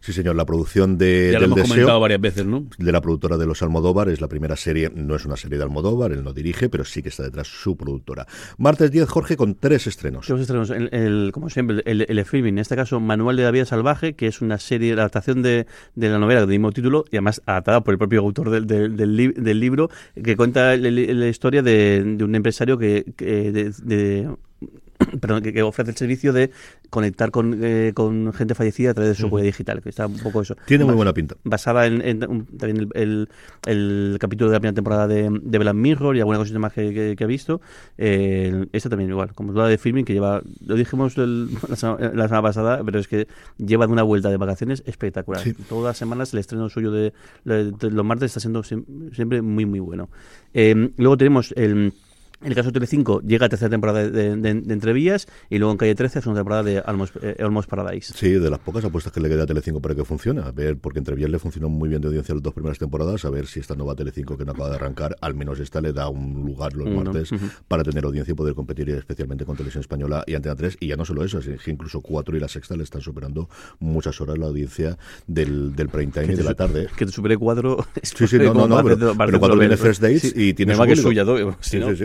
[0.00, 2.64] Sí, señor, la producción de, Ya lo del hemos Deseo comentado varias veces, ¿no?
[2.78, 5.64] de la productora de los Almodóvar, es la primera serie, no es una serie de
[5.64, 8.26] Almodóvar, él no dirige, pero sí que está detrás su productora.
[8.58, 10.26] Martes 10, Jorge, con tres estrenos.
[10.28, 13.50] Dos estrenos, el, el- como siempre, el, el streaming, en este caso Manual de la
[13.50, 17.04] Vida Salvaje, que es una serie, la adaptación de, de la novela del mismo título,
[17.10, 19.90] y además adaptada por el propio autor del, del, del li- del libro,
[20.22, 24.28] que cuenta la historia de, de un empresario que, que de- de-
[25.20, 26.50] perdón, que, que ofrece el servicio de
[26.92, 30.18] conectar con, eh, con gente fallecida a través de su huella digital, que está un
[30.18, 30.54] poco eso.
[30.66, 31.36] Tiene muy buena pinta.
[31.42, 32.18] basada en, en
[32.58, 33.28] también el, el-
[33.64, 36.92] el capítulo de la primera temporada de, de Black Mirror y alguna cosita más que,
[36.92, 37.62] que, que ha visto.
[37.96, 42.12] Eh, esta también igual, como duda de filming que lleva, lo dijimos el- la, semana,
[42.14, 43.26] la semana pasada, pero es que
[43.56, 45.40] lleva de una vuelta de vacaciones espectacular.
[45.42, 45.54] Sí.
[45.68, 47.14] Todas las semanas el estreno suyo de,
[47.44, 48.84] de- de los martes está siendo siem-
[49.14, 50.10] siempre muy muy bueno.
[50.52, 51.94] Eh, luego tenemos el
[52.42, 55.72] en el caso de Telecinco llega a tercera temporada de, de, de- Entrevías y luego
[55.72, 58.12] en Calle 13 segunda temporada de Almost, eh, Almost Paradise.
[58.16, 60.40] Sí, de las pocas apuestas que le queda a Telecinco para que funcione.
[60.42, 63.24] A ver, porque entre bien le funcionó muy bien de audiencia las dos primeras temporadas.
[63.24, 65.92] A ver si esta nueva Telecinco que no acaba de arrancar, al menos esta le
[65.92, 67.30] da un lugar los martes
[67.68, 70.78] para tener audiencia y poder competir especialmente con Televisión Española y Antena 3.
[70.80, 73.48] Y ya no solo eso, es que incluso 4 y la sexta le están superando
[73.78, 76.88] muchas horas la audiencia del, del prime time y de la tarde.
[76.96, 77.84] Que te supere cuatro.
[78.02, 80.96] Sí, sí, no, no, no, pero, pero cuando viene First Dates y tiene va que
[80.96, 81.24] suya,
[81.60, 82.04] si Sí, sí, sí.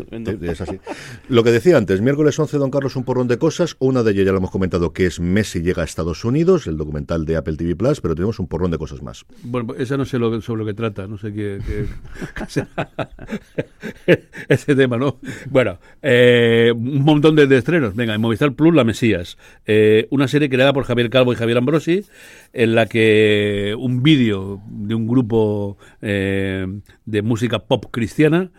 [1.30, 3.76] Lo que decía antes, miércoles 11, don Carlos, un porrón de cosas.
[3.80, 6.78] Una de ellas ya lo hemos comentado, que es Messi llega a Estados Unidos, el
[6.78, 9.26] documental de Apple TV Plus, pero tenemos un porrón de cosas más.
[9.44, 11.60] Bueno, esa no sé lo, sobre lo que trata, no sé qué.
[11.66, 11.86] qué-
[14.50, 15.20] ese tema, ¿no?
[15.50, 17.96] Bueno, eh, un montón de, estrenos.
[17.96, 19.38] Venga, en Movistar Plus, La Mesías.
[19.66, 22.06] Eh, una serie creada por Javier Calvo y Javier Ambrosi,
[22.54, 26.66] en la que un vídeo de un grupo eh,
[27.06, 28.52] de música pop cristiana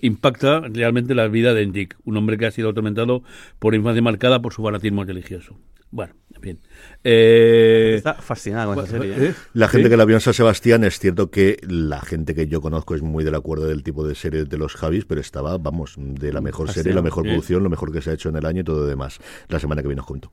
[0.00, 3.22] impacta realmente la vida de Enric, un hombre que ha sido atormentado
[3.58, 5.56] por infancia marcada por su fanatismo religioso.
[5.90, 6.58] Bueno, en fin.
[7.02, 9.14] Eh, Está fascinado con esta serie.
[9.30, 9.34] ¿eh?
[9.54, 9.90] La gente Sí.
[9.90, 13.00] que la vio en San Sebastián, es cierto que la gente que yo conozco es
[13.00, 16.42] muy del acuerdo del tipo de serie de los Javis, pero estaba, vamos, de la
[16.42, 17.30] mejor serie, la mejor Sí.
[17.30, 19.18] producción, lo mejor que se ha hecho en el año y todo lo demás.
[19.48, 20.30] La semana que viene os cuento.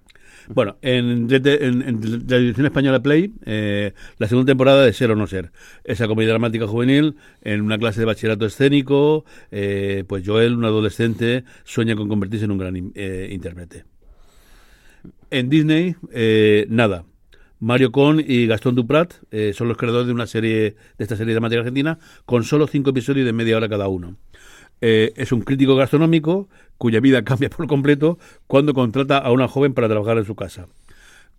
[0.47, 5.51] Bueno, en, la edición española Play, eh, la segunda temporada de Ser o No Ser.
[5.83, 11.43] Esa comedia dramática juvenil en una clase de bachillerato escénico, eh, pues Joel, un adolescente,
[11.63, 13.85] sueña con convertirse en un gran eh, intérprete.
[15.31, 17.05] En Disney, eh, nada.
[17.59, 21.33] Mario Con y Gastón Duprat eh, son los creadores de una serie de esta serie
[21.33, 24.17] dramática argentina con solo cinco episodios de media hora cada uno.
[24.81, 26.47] Eh, es un crítico gastronómico
[26.77, 28.17] cuya vida cambia por completo
[28.47, 30.67] cuando contrata a una joven para trabajar en su casa.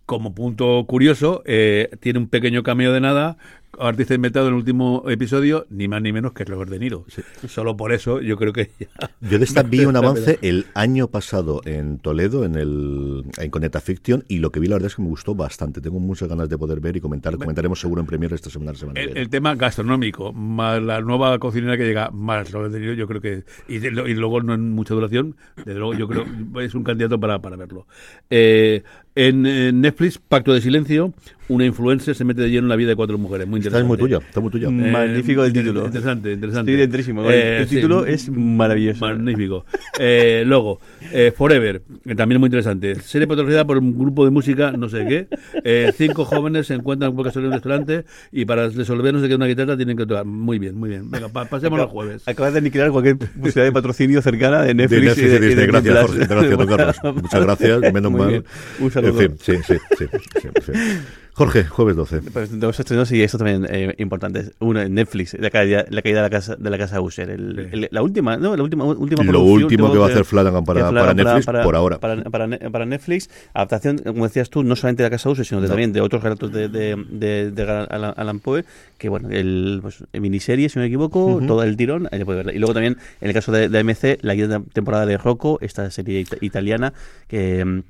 [0.05, 3.37] Como punto curioso, eh, tiene un pequeño cameo de nada,
[3.79, 7.05] artista inventado en el último episodio, ni más ni menos que Robert De Niro.
[7.47, 8.87] Solo por eso yo creo que ya-
[9.21, 13.79] Yo de esta vi un avance el año pasado en Toledo, en el en Conecta
[13.81, 15.81] Fiction, y lo que vi la verdad es que me gustó bastante.
[15.81, 17.35] Tengo muchas ganas de poder ver y comentar.
[17.37, 18.73] Comentaremos seguro en Premier esta semana.
[18.73, 23.07] semana El, tema gastronómico, más la nueva cocinera que llega, más Robert De Niro, yo
[23.07, 23.43] creo que.
[23.67, 26.25] Y, de- y luego no en mucha duración, desde luego yo creo
[26.61, 27.85] es un candidato para, para verlo.
[28.29, 28.83] Eh,
[29.15, 31.13] en, Netflix, Pacto de Silencio,
[31.49, 33.47] una influencer se mete de lleno en la vida de cuatro mujeres.
[33.47, 33.83] Muy interesante.
[33.83, 34.69] es muy tuya, está muy tuya.
[34.69, 34.91] Mm.
[34.91, 35.85] Magnífico el título.
[35.85, 36.71] Interesante, interesante.
[36.71, 37.29] Estoy dentrísimo.
[37.29, 39.05] Eh, el sí, título es maravilloso.
[39.05, 39.65] Magnífico.
[39.99, 40.79] Eh, luego,
[41.13, 42.95] eh, Forever, que también muy interesante.
[42.95, 45.27] Serie patrocinada por un grupo de música, no sé qué.
[45.63, 49.27] Eh, cinco jóvenes se encuentran por casualidad en un restaurante y para resolver no sé
[49.29, 50.25] qué una guitarra tienen que tocar.
[50.25, 51.09] Muy bien, muy bien.
[51.09, 52.27] Venga, pa- pasemos al jueves.
[52.27, 55.03] Acabas de aniquilar cualquier posibilidad de patrocinio cercana de De Netflix.
[55.17, 55.55] Netflix y y de- y Disney.
[55.65, 56.01] de Gracias.
[56.01, 56.25] Jorge.
[56.27, 56.95] Gracias, don Carlos.
[57.23, 58.29] Muchas gracias, menos Muy mal.
[58.29, 58.43] bien.
[58.79, 59.21] Un saludo.
[59.21, 60.05] En fin, sí, sí, sí,
[60.41, 60.71] sí, sí.
[61.37, 62.21] Jorge, jueves 12.
[62.33, 64.53] Pues dos estrenos y esto también eh, importantes.
[64.57, 67.29] Uno en Netflix, la caída, la caída de la casa de la casa Usher.
[67.29, 70.65] El- el- la última, no, la última, última Lo último que va a hacer Flanagan
[70.65, 71.99] para- para Netflix por ahora.
[71.99, 75.45] Para, para Ne- para Netflix, adaptación, como decías tú, no solamente de la casa Usher,
[75.45, 78.65] sino de- también de otros relatos de, de, de, de Alan, Alan Poe,
[78.97, 82.53] que bueno, el pues, miniserie, si no me equivoco, todo el tirón, ahí puede verla.
[82.53, 85.91] Y luego también, en el caso de, de AMC, la quinta temporada de Rocco, esta
[85.91, 86.93] serie ita- italiana,
[87.27, 87.83] que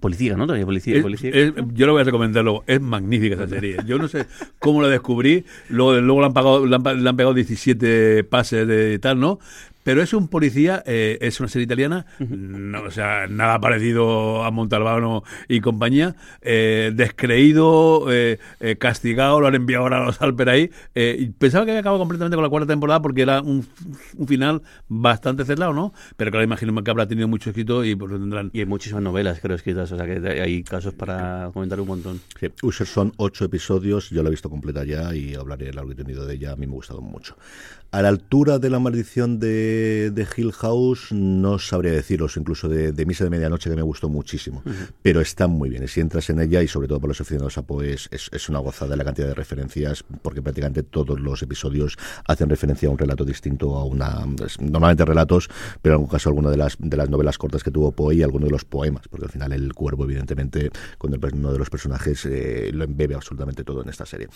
[0.00, 0.46] policía, ¿no?
[0.46, 1.30] También policía, Es- policía.
[1.32, 2.64] es- yo lo voy a recomendar luego.
[2.66, 3.76] Es magnífica esa serie.
[3.86, 4.26] Yo no sé
[4.58, 5.44] cómo la descubrí.
[5.68, 9.38] Luego, luego le, han pagado, le, han, le han pegado 17 pases de tal, ¿no?
[9.84, 14.50] Pero es un policía, eh, es una serie italiana, no, o sea, nada parecido a
[14.50, 20.48] Montalbano y compañía, eh, descreído, eh, eh, castigado, lo han enviado ahora a los Alper
[20.48, 20.70] ahí.
[20.94, 23.66] eh, y pensaba que había acabado completamente con la cuarta temporada porque era un,
[24.16, 25.92] un final bastante cerrado, ¿no?
[26.16, 28.50] Pero claro, imagino que habrá tenido mucho éxito y pues lo tendrán.
[28.52, 32.20] Y hay muchísimas novelas, creo, escritas, o sea que hay casos para comentar un montón.
[32.40, 35.94] Sí, Usher son ocho episodios, yo la he visto completa ya y hablaré largo y
[35.94, 37.36] tendido de ella, a mí me ha gustado mucho.
[37.94, 42.90] A la altura de la maldición de, de Hill House, no sabría deciros, incluso de,
[42.90, 44.64] de Misa de Medianoche, que me gustó muchísimo,
[45.00, 45.84] pero está muy bien.
[45.84, 48.48] Y si entras en ella, y sobre todo para los aficionados a Poe, es, es,
[48.48, 52.98] una gozada la cantidad de referencias, porque prácticamente todos los episodios hacen referencia a un
[52.98, 54.26] relato distinto, a una.
[54.44, 55.48] es- Normalmente relatos,
[55.80, 58.22] pero en algún caso alguna de las, de las novelas cortas que tuvo Poe y
[58.24, 61.70] alguno de los poemas, porque al final el cuervo, evidentemente, con el, uno de los
[61.70, 64.26] personajes, eh, lo embebe absolutamente todo en esta serie,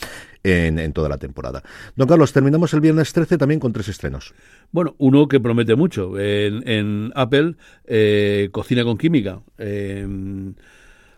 [0.44, 1.60] en, en toda la temporada.
[1.96, 4.34] Don Carlos, terminamos el viernes 13 también con tres estrenos.
[4.70, 6.18] Bueno, uno que promete mucho.
[6.18, 7.54] En, Apple,
[7.86, 9.40] eh, Cocina con Química.
[9.56, 10.06] Eh,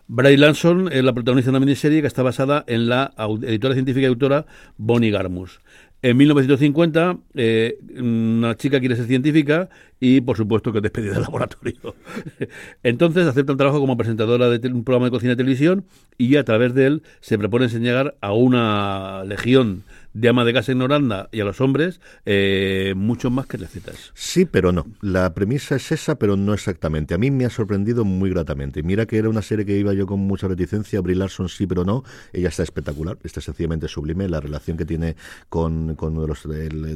[0.07, 3.13] Bray Lanson es la protagonista de una miniserie que está basada en la
[3.43, 4.45] editora científica y autora
[4.77, 5.61] Bonnie Garmus.
[6.01, 9.69] En 1950, eh, una chica quiere ser científica
[9.99, 11.95] y, por supuesto, que es despedida del laboratorio.
[12.83, 15.85] Entonces, acepta un trabajo como presentadora de un programa de cocina y televisión
[16.17, 19.83] y, a través de él, se propone enseñar a una legión
[20.13, 24.11] de ama de casa ignoranda y a los hombres eh, mucho más que recetas.
[24.13, 24.85] Sí, pero no.
[25.01, 27.13] La premisa es esa, pero no exactamente.
[27.13, 28.83] A mí me ha sorprendido muy gratamente.
[28.83, 30.99] Mira que era una serie que iba yo con mucha reticencia.
[31.01, 32.03] Brie Larson sí, pero no.
[32.33, 34.27] Ella está espectacular, está sencillamente sublime.
[34.27, 35.15] La relación que tiene
[35.49, 36.43] con, con uno de los,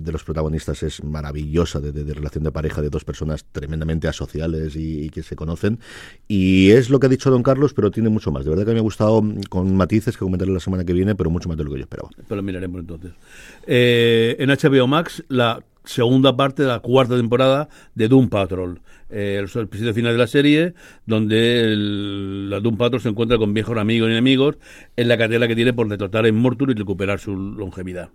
[0.03, 4.75] de, los protagonistas es maravillosa, de, de- relación de pareja de dos personas tremendamente asociales
[4.75, 5.79] y, y que se conocen.
[6.27, 8.43] Y es lo que ha dicho don Carlos, pero tiene mucho más.
[8.45, 11.15] De verdad que me ha gustado mm, con matices que comentaré la semana que viene,
[11.15, 12.09] pero mucho más de lo que yo esperaba.
[12.27, 13.04] Pero lo miraremos entonces.
[13.67, 18.81] Eh, en HBO Max, la segunda parte de la cuarta temporada de Doom Patrol.
[19.09, 20.73] Eh, el episodio final de la serie,
[21.05, 24.57] donde el, la Doom Patrol se encuentra con viejos amigos y enemigos
[24.95, 28.09] en la carrera que tiene por derrotar a Immortal y recuperar su longevidad.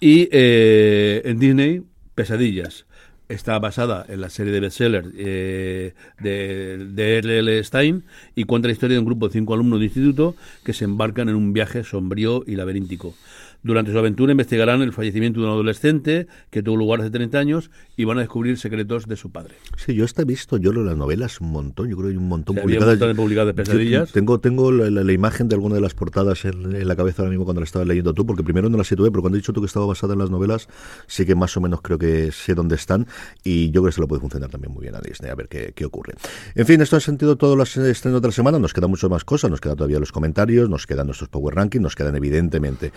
[0.00, 1.82] Y eh, en Disney,
[2.14, 2.86] Pesadillas.
[3.28, 7.62] Está basada en la serie de bestsellers eh, de, de R.L.
[7.62, 8.04] Stein
[8.34, 11.28] y cuenta la historia de un grupo de cinco alumnos de instituto que se embarcan
[11.28, 13.14] en un viaje sombrío y laberíntico.
[13.62, 17.70] Durante su aventura investigarán el fallecimiento de un adolescente que tuvo lugar hace 30 años
[17.96, 19.54] y van a descubrir secretos de su padre.
[19.76, 22.28] Sí, yo hasta he visto yo las novelas un montón, yo creo que hay un
[22.28, 24.08] montón Sí, había un montón de publicadas de pesadillas.
[24.08, 26.94] Yo Tengo, tengo la, la- la imagen de alguna de las portadas en, en la
[26.96, 29.36] cabeza ahora mismo cuando la estabas leyendo tú, porque primero no las situé, pero cuando
[29.36, 30.68] he dicho tú que estaba basada en las novelas,
[31.06, 33.06] sí que más o menos creo que sé dónde están
[33.44, 35.48] y yo creo que se lo puede funcionar también muy bien a Disney, a ver
[35.48, 36.14] qué, qué ocurre.
[36.54, 39.24] En fin, esto ha sentido todos los estrenos de la semana, nos quedan muchas más
[39.24, 42.92] cosas, nos quedan todavía los comentarios, nos quedan nuestros Power Rankings, nos quedan evidentemente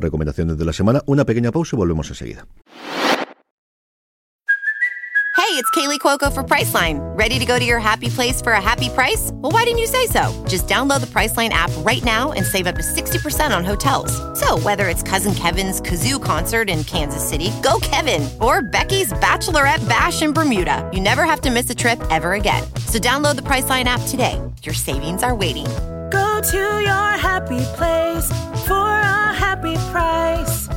[0.00, 1.02] nuestras recomendaciones de la semana.
[1.06, 2.46] Una pequeña pausa y volvemos enseguida.
[5.36, 7.00] Hey, it's Kaylee Cuoco for Priceline.
[7.18, 9.32] Ready to go to your happy place for a happy price?
[9.34, 10.32] Well, why didn't you say so?
[10.46, 14.12] Just download the Priceline app right now and save up to 60% on hotels.
[14.38, 19.86] So, whether it's Cousin Kevin's Kazoo concert in Kansas City, go Kevin, or Becky's Bachelorette
[19.88, 22.62] Bash in Bermuda, you never have to miss a trip ever again.
[22.86, 24.40] So, download the Priceline app today.
[24.62, 25.66] Your savings are waiting.
[26.10, 28.28] Go to your happy place
[28.66, 30.68] for a happy price.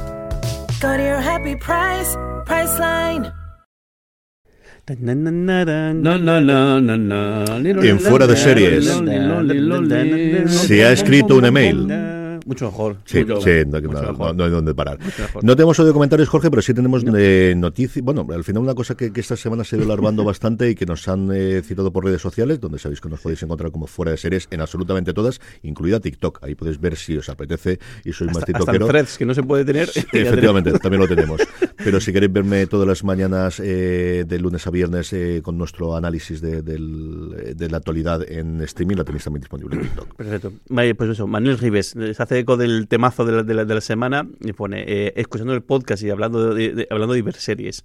[0.79, 2.15] Go to your happy price,
[2.45, 3.33] Priceline.
[4.85, 7.83] No, no, no, no, no.
[7.83, 8.85] En Fuera de Series.
[10.49, 12.22] Se ha escrito un email.
[12.45, 12.97] Mucho mejor.
[13.05, 13.47] Sí, no, mucho
[13.89, 14.35] no- mejor.
[14.35, 14.97] no hay dónde parar.
[15.41, 18.03] No tenemos audio comentarios, Jorge, pero sí tenemos eh, noticias.
[18.03, 20.75] Bueno, al final una cosa que, que esta semana se ha ido larvando bastante y
[20.75, 23.87] que nos han eh, citado por redes sociales, donde sabéis que nos podéis encontrar como
[23.87, 26.43] fuera de series en absolutamente todas, incluida TikTok.
[26.43, 29.17] Ahí podéis ver si os apetece y sois más Hasta, el tiktokeros.
[29.17, 29.89] que no se puede tener.
[30.11, 31.41] Efectivamente, también lo tenemos.
[31.83, 35.95] Pero si queréis verme todas las mañanas eh, de lunes a viernes eh, con nuestro
[35.95, 40.15] análisis de, del- de la actualidad en streaming, la tenéis también disponible en TikTok.
[40.15, 40.53] Perfecto.
[40.67, 43.81] Pues eso, Manuel Rives eh, se hace eco del temazo de la, de la, de
[43.81, 47.83] semana y pone, eh, escuchando el podcast y hablando de, de- hablando de hiperseries,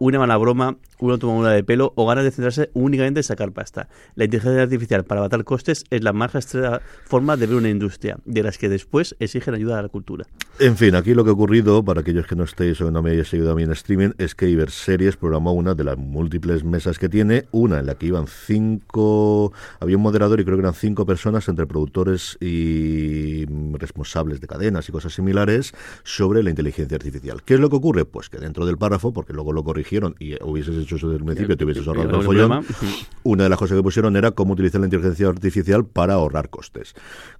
[0.00, 3.88] una mala broma, una tomadura de pelo o ganas de centrarse únicamente en sacar pasta.
[4.14, 8.18] La inteligencia artificial para matar costes es la más rastrera forma de ver una industria,
[8.24, 10.26] de las que después exigen ayuda a la cultura.
[10.58, 13.10] En fin, aquí lo que ha ocurrido, para aquellos que no estéis o no me
[13.10, 16.98] hayáis seguido a mí en streaming, es que Iberseries programó una de las múltiples mesas
[16.98, 20.74] que tiene, una en la que iban cinco, había un moderador y creo que eran
[20.74, 23.44] cinco personas entre productores y
[23.74, 25.74] responsables de cadenas y cosas similares
[26.04, 27.42] sobre la inteligencia artificial.
[27.42, 28.06] ¿Qué es lo que ocurre?
[28.06, 31.24] Pues que dentro del párrafo, porque luego lo corrigieron y hubieses hecho eso desde el
[31.24, 32.64] principio, te hubieses ahorrado el ¿Algún follón,
[33.24, 36.94] una de las cosas que pusieron era cómo utilizar la inteligencia artificial para ahorrar costes.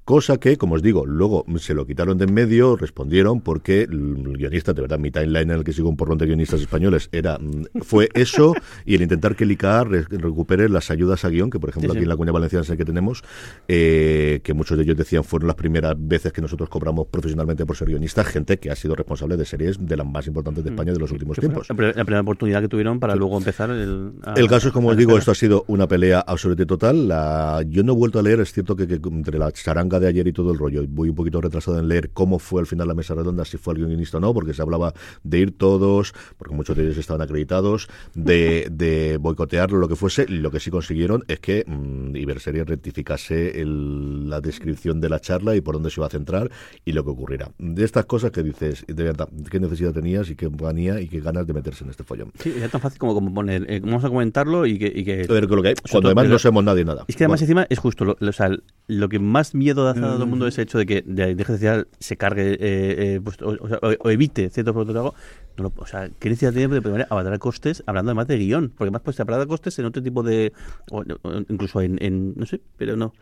[0.05, 4.36] Cosa que, como os digo, luego se lo quitaron de en medio, respondieron porque el
[4.36, 7.38] guionista, de verdad, mi timeline en el que sigo un porrón de guionistas españoles era
[7.38, 11.48] mm, fue eso y el intentar que el ICA re- recupere las ayudas a guion,
[11.51, 11.98] que por ejemplo Sí, sí.
[11.98, 13.22] aquí en la Comunidad Valenciana el que tenemos,
[13.68, 17.76] eh, que muchos de ellos decían fueron las primeras veces que nosotros cobramos profesionalmente por
[17.76, 20.92] ser guionistas, gente que ha sido responsable de series de las más importantes de España
[20.92, 21.68] de los últimos tiempos.
[21.70, 21.74] La
[22.05, 24.12] primera oportunidad que tuvieron para luego empezar el...
[24.24, 27.07] a- El caso es, como os digo, esto ha sido una pelea absolutamente total.
[27.09, 30.07] La- yo no he vuelto a leer, es cierto que, que entre la charanga de
[30.09, 32.88] ayer y todo el rollo, voy un poquito retrasado en leer cómo fue al final
[32.88, 36.14] la mesa redonda, si fue el guionista o no, porque se hablaba de ir todos,
[36.38, 40.24] porque muchos de ellos estaban acreditados, de, de boicotearlo, lo que fuese.
[40.28, 45.20] Y lo que sí consiguieron es que mm, Iberseries rectificase el- la descripción de la
[45.20, 46.51] charla y por dónde se iba a centrar
[46.86, 47.51] y lo que ocurrirá.
[47.59, 51.20] De estas cosas que dices, de verdad, qué necesidad tenías y qué manía y qué
[51.20, 52.30] ganas de meterse en este follón.
[52.39, 54.87] Sí, era tan fácil como, como poner, eh, vamos a comentarlo y que...
[54.95, 57.05] Y que ver es lo que hay, cuando además no sabemos nadie nada.
[57.09, 57.61] Es que además Bueno.
[57.62, 58.51] encima es justo, lo, lo- o sea,
[58.87, 61.31] lo que más miedo da a todo el mundo es el hecho de que de
[61.31, 64.95] inteligencia artificial se cargue eh, eh, pues, o, o sea, o- o evite ciertos productos
[64.95, 65.14] de algo.
[65.57, 68.68] No lo- o sea, ¿qué necesidad tiene de poder abaratar costes hablando además de guion?
[68.70, 70.53] Porque además pues abaratar costes en otro tipo de...
[70.91, 73.12] o- o incluso en, en- no sé, pero no.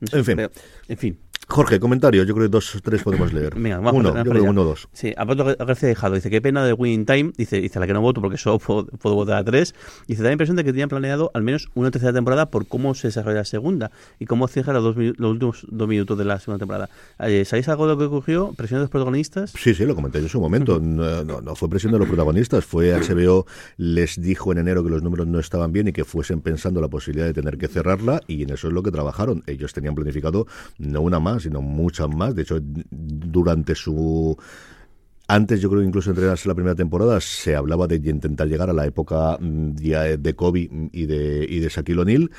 [0.00, 0.36] no sé, En fin.
[0.36, 0.50] pero-
[0.88, 1.18] en fin.
[1.50, 2.26] Jorge, comentarios.
[2.26, 3.54] Yo creo que dos o tres podemos leer.
[3.54, 4.88] Venga, vamos uno, para- yo creo uno dos.
[4.92, 7.94] Sí, Alberto García Dejado dice, qué pena de Winning Time, dice, dice a la que
[7.94, 9.74] no voto porque solo puedo, puedo votar a tres,
[10.06, 12.94] dice, da la impresión de que tenían planeado al menos una tercera temporada por cómo
[12.94, 16.38] se desarrolla la segunda y cómo cierra los, dos los últimos dos minutos de la
[16.38, 16.90] segunda temporada.
[17.20, 18.52] Eh, ¿Sabéis algo de lo que ocurrió?
[18.54, 19.52] ¿Presión de los protagonistas?
[19.58, 20.78] Sí, sí, lo comenté yo en su momento.
[20.80, 22.64] No, no, no fue presión de los protagonistas.
[22.66, 23.46] Fue HBO
[23.78, 26.88] les dijo en enero que los números no estaban bien y que fuesen pensando la
[26.88, 29.42] posibilidad de tener que cerrarla y en eso es lo que trabajaron.
[29.46, 30.46] Ellos tenían planificado
[30.78, 32.34] no una más, sino muchas más.
[32.34, 34.36] De hecho, durante su
[35.30, 38.72] Antes, yo creo que incluso entrenarse la primera temporada, se hablaba de intentar llegar a
[38.72, 42.30] la época mm, de Kobe y de, y de Shaquille O'Neal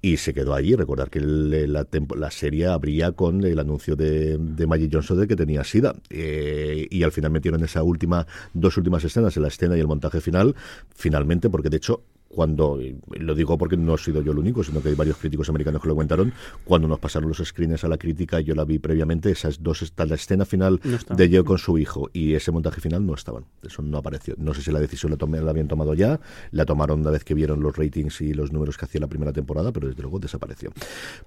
[0.00, 0.74] y se quedó allí.
[0.74, 1.86] Recordar que la,
[2.16, 5.94] la serie abría con el anuncio de, de Magic Johnson de que tenía SIDA.
[6.08, 9.86] Eh, y al final metieron esa última, dos últimas escenas, en la escena y el
[9.86, 10.56] montaje final,
[10.94, 12.02] finalmente, porque de hecho
[12.38, 12.78] cuando,
[13.18, 15.82] lo digo porque no he sido yo el único, sino que hay varios críticos americanos
[15.82, 16.32] que lo comentaron,
[16.64, 20.06] cuando nos pasaron los screens a la crítica, yo la vi previamente, esas dos, está
[20.06, 23.44] la escena final No de Joe con su hijo y ese montaje final no estaban,
[23.64, 24.36] eso no apareció.
[24.38, 26.20] No sé si la decisión la, tomé- la habían tomado ya,
[26.52, 29.32] la tomaron una vez que vieron los ratings y los números que hacía la primera
[29.32, 30.70] temporada, pero desde luego desapareció.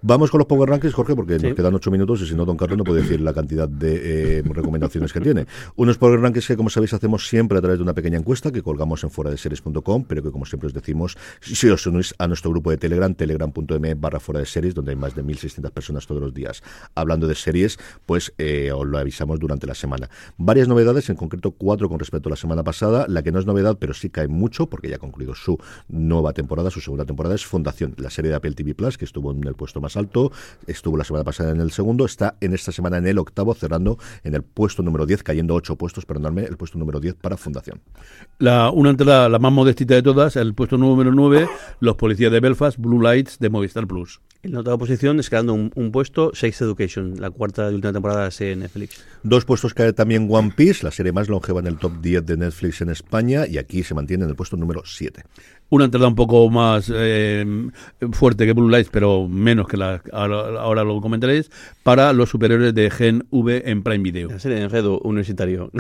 [0.01, 1.45] Vamos con los Power Rankings, Jorge, porque Sí.
[1.47, 4.37] nos quedan ocho minutos y si no, Don Carlos no puede decir la cantidad de
[4.39, 5.45] eh, recomendaciones que tiene.
[5.75, 8.61] Unos Power Rankings que, como sabéis, hacemos siempre a través de una pequeña encuesta que
[8.61, 11.00] colgamos en fuera de series.com, pero que, como siempre os decimos,
[11.41, 14.97] si os unís a nuestro grupo de Telegram, telegram.m barra fuera de series, donde hay
[14.97, 16.63] más de 1.600 personas todos los días
[16.95, 20.09] hablando de series, pues eh, os lo avisamos durante la semana.
[20.37, 23.05] Varias novedades, en concreto cuatro con respecto a la semana pasada.
[23.07, 26.33] La que no es novedad, pero sí cae mucho, porque ya ha concluido su nueva
[26.33, 29.45] temporada, su segunda temporada, es Fundación, la serie de Apple TV Plus, que estuvo en
[29.45, 30.31] el puesto más alto,
[30.67, 33.97] estuvo la semana pasada en el segundo, está en esta semana en el octavo, cerrando
[34.23, 37.81] en el puesto número 10, cayendo ocho puestos, perdonadme, el puesto número 10 para Fundación.
[38.39, 41.47] La, una entrada, la más modestita de todas, el puesto número 9,
[41.79, 44.19] Los Policías de Belfast, Blue Lights de Movistar Plus.
[44.43, 48.21] En la otra posición, escalando un, un puesto, Sex Education, la cuarta y última temporada
[48.21, 49.05] de la serie de Netflix.
[49.21, 52.37] Dos puestos cae también One Piece, la serie más longeva en el top 10 de
[52.37, 55.23] Netflix en España, y aquí se mantiene en el puesto número 7.
[55.69, 57.45] Una entrada un poco más eh,
[58.11, 61.49] fuerte que Blue Lights, pero menos que la ahora, ahora lo comentaréis,
[61.83, 64.27] para los superiores de Gen V en Prime Video.
[64.29, 65.71] La serie de enredo universitario.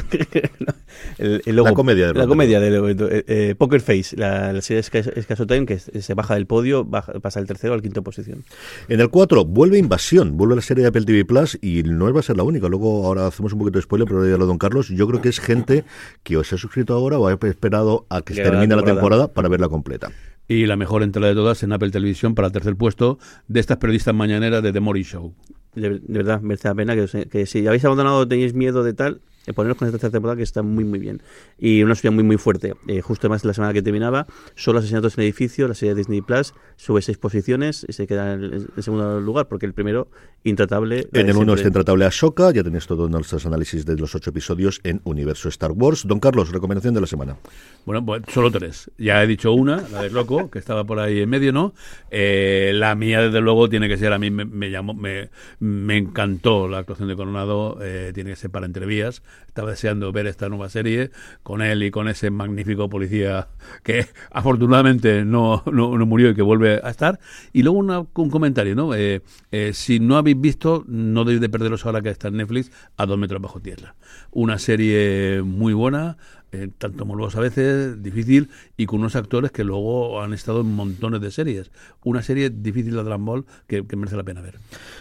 [1.17, 4.61] el, el logo- La comedia de La comedia de eh, eh, Poker Face, la, la
[4.61, 8.03] serie Escaso Escaso Time, que se baja del podio, baja- pasa del tercero al quinto
[8.03, 8.43] posición.
[8.87, 12.19] En el 4, vuelve Invasión, vuelve la serie de Apple TV Plus y no va
[12.19, 12.67] a ser la única.
[12.69, 14.89] Luego, ahora hacemos un poquito de spoiler, pero ya lo don Carlos.
[14.89, 15.83] Yo creo que es gente
[16.23, 18.93] que os ha suscrito ahora o ha esperado a que la termine la temporada.
[18.95, 20.11] temporada para verla completa.
[20.47, 23.77] Y la mejor entrada de todas en Apple Televisión para el tercer puesto de estas
[23.77, 25.33] periodistas mañaneras de The Morning Show.
[25.75, 28.93] De, de verdad, merece la pena que, os- que si habéis abandonado, tenéis miedo de
[28.93, 31.21] tal, eh, poneros con esta tercera temporada que está muy muy bien.
[31.57, 32.73] Y una historia muy muy fuerte.
[32.87, 35.99] Eh, justo además la semana que terminaba, solo asesinatos en el edificio, la serie de
[35.99, 38.43] Disney Plus, sube seis posiciones y se queda en,
[38.75, 40.07] en segundo lugar, porque el primero,
[40.43, 41.07] intratable.
[41.13, 41.53] En el 1 siempre.
[41.55, 45.71] está intratable Ahsoka, ya tenéis todos nuestros análisis de los ocho episodios en Universo Star
[45.71, 46.05] Wars.
[46.07, 47.37] Don Carlos, recomendación de la semana.
[47.85, 48.91] Bueno, pues solo tres.
[48.97, 51.73] Ya he dicho una, la de Loco, que estaba por ahí en medio, ¿no?
[52.09, 55.29] Eh, la mía, desde luego, tiene que ser, a mí me, me llamó, me,
[55.59, 59.21] me encantó la actuación de Coronado, eh, tiene que ser para entrevías.
[59.47, 61.11] Estaba deseando ver esta nueva serie
[61.43, 63.49] con él y con ese magnífico policía
[63.83, 67.19] que afortunadamente no, no, no murió y que vuelve a estar.
[67.51, 68.93] Y luego una- un comentario, ¿no?
[68.95, 69.21] Eh,
[69.51, 73.05] eh, si no habéis visto, no debéis de perderos ahora que está en Netflix, a
[73.05, 73.95] dos metros bajo tierra.
[74.31, 76.17] Una serie muy buena,
[76.53, 80.73] eh, tanto morbosa a veces, difícil, y con unos actores que luego han estado en
[80.73, 81.71] montones de series.
[82.03, 84.55] Una serie difícil de Dragon Ball que, que merece la pena ver.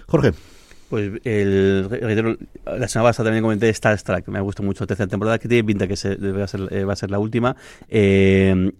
[0.07, 0.33] Jorge.
[0.91, 2.36] Pues el, reitero,
[2.66, 5.47] la semana pasada también comenté Star Trek, me ha gustado mucho la tercera temporada, que
[5.47, 7.55] tiene pinta que se, va, a ser, eh, va a ser la última.
[7.88, 8.72] Eh,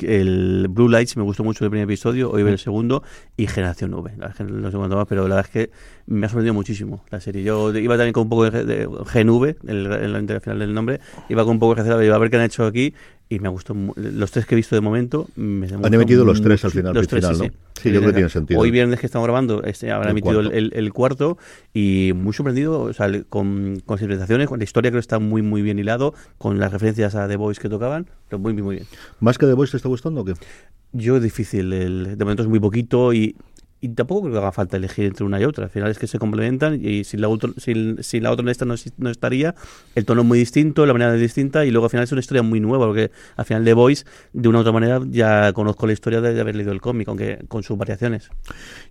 [0.00, 3.02] el Blue Lights me gustó mucho el primer episodio, hoy ver el segundo,
[3.36, 4.12] y Generación V.
[4.16, 5.70] La gen- No sé cuánto más, pero la verdad es que
[6.06, 7.42] me ha sorprendido muchísimo la serie.
[7.44, 11.00] Yo iba también con un poco de, de GNV, el, el, el final del nombre,
[11.28, 12.94] iba con un poco de reserva, iba a ver qué han hecho aquí,
[13.30, 13.78] y me ha gustado.
[13.96, 16.94] Los tres que he visto de momento, me han Han emitido los tres al final,
[16.94, 17.48] Los al tres, final, sí, ¿no?
[17.48, 17.56] sí.
[17.82, 18.58] Sí, yo creo que tiene sentido.
[18.60, 20.56] Hoy viernes que estamos grabando, este, habrán El emitido el, cuarto.
[20.58, 21.38] el- el cuarto
[21.74, 25.42] y muy sorprendido, o sea, con, con presentaciones, con la historia creo que está muy
[25.42, 28.06] muy bien hilado, con las referencias a The Voice que tocaban,
[28.36, 28.86] muy muy bien.
[29.20, 30.34] ¿Más que The Voice te está gustando o qué?
[30.92, 33.36] Yo es difícil, el, de momento es muy poquito y,
[33.80, 35.64] y tampoco creo que haga falta elegir entre una y otra.
[35.64, 38.64] Al final es que se complementan y si la, otra si, la otra en esta
[38.64, 38.74] no,
[39.10, 39.54] estaría,
[39.94, 42.20] el tono es muy distinto, la manera es distinta y luego al final es una
[42.20, 45.86] historia muy nueva porque al final The Voice, de una u otra manera, ya conozco
[45.86, 48.30] la historia de haber leído el cómic, aunque con sus variaciones.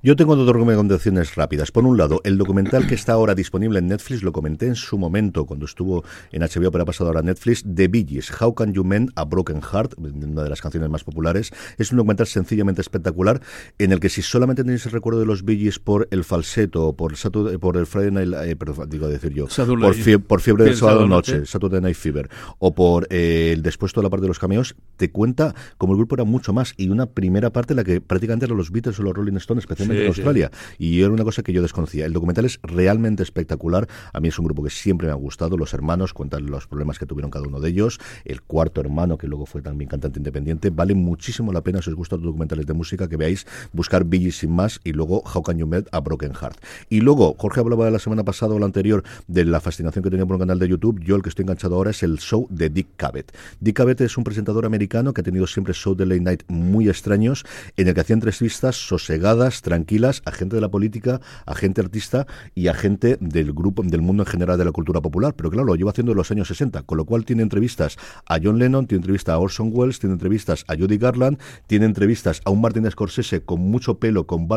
[0.04, 1.72] Yo tengo dos recomendaciones rápidas.
[1.72, 4.98] Por un lado, el documental que está ahora disponible en Netflix, lo comenté en su
[4.98, 8.74] momento cuando estuvo en HBO, pero ha pasado ahora a Netflix, The Gees, How Can
[8.74, 11.52] You Mend a Broken Heart, una de las canciones más populares.
[11.78, 13.42] Es un documental sencillamente espectacular
[13.78, 17.14] en el que si solamente tenéis el recuerdo de los Gees por el falseto, por,
[17.16, 20.64] Saturday- por el Friday Night, eh, perdón, digo decir yo, Saturday- por, fie- por fiebre
[20.66, 21.46] del sábado noche.
[21.46, 25.12] Saturday Night Fever, o por eh, el después toda la parte de los cameos, te
[25.12, 28.46] cuenta como el grupo era mucho más y una primera parte en la que prácticamente
[28.46, 30.20] eran los Beatles o los Rolling Stones, especialmente Sí, en sí.
[30.22, 30.52] Australia.
[30.78, 32.06] Y era una cosa que yo desconocía.
[32.06, 33.88] El documental es realmente espectacular.
[34.14, 35.58] A mí es un grupo que siempre me ha gustado.
[35.58, 38.00] Los hermanos cuentan los problemas que tuvieron cada uno de ellos.
[38.26, 40.70] El cuarto hermano, que luego fue también cantante independiente.
[40.70, 44.38] Vale muchísimo la pena, si os gustan los documentales de música, que veáis buscar Gees
[44.38, 46.58] sin más más, y luego How Can You Met a Broken Heart.
[46.90, 50.26] Y luego, Jorge hablaba la semana pasada o la anterior de la fascinación que tenía
[50.26, 51.00] por un canal de YouTube.
[51.04, 53.36] Yo el que estoy enganchado ahora es el show de Dick Cavett.
[53.60, 56.90] Dick Cavett es un presentador americano que ha tenido siempre shows de late night muy
[56.90, 57.46] extraños,
[57.76, 62.28] en el que hacía entrevistas sosegadas, tranquilas, a gente de la política, a gente artista
[62.56, 65.34] y a gente del grupo, del mundo en general de la cultura popular.
[65.36, 68.38] Pero claro, lo lleva haciendo en los años 60, con lo cual tiene entrevistas a
[68.42, 71.38] John Lennon, tiene entrevistas a Orson Welles, tiene entrevistas a Judy Garland,
[71.68, 74.48] tiene entrevistas a un Martin Scorsese con mucho pelo, con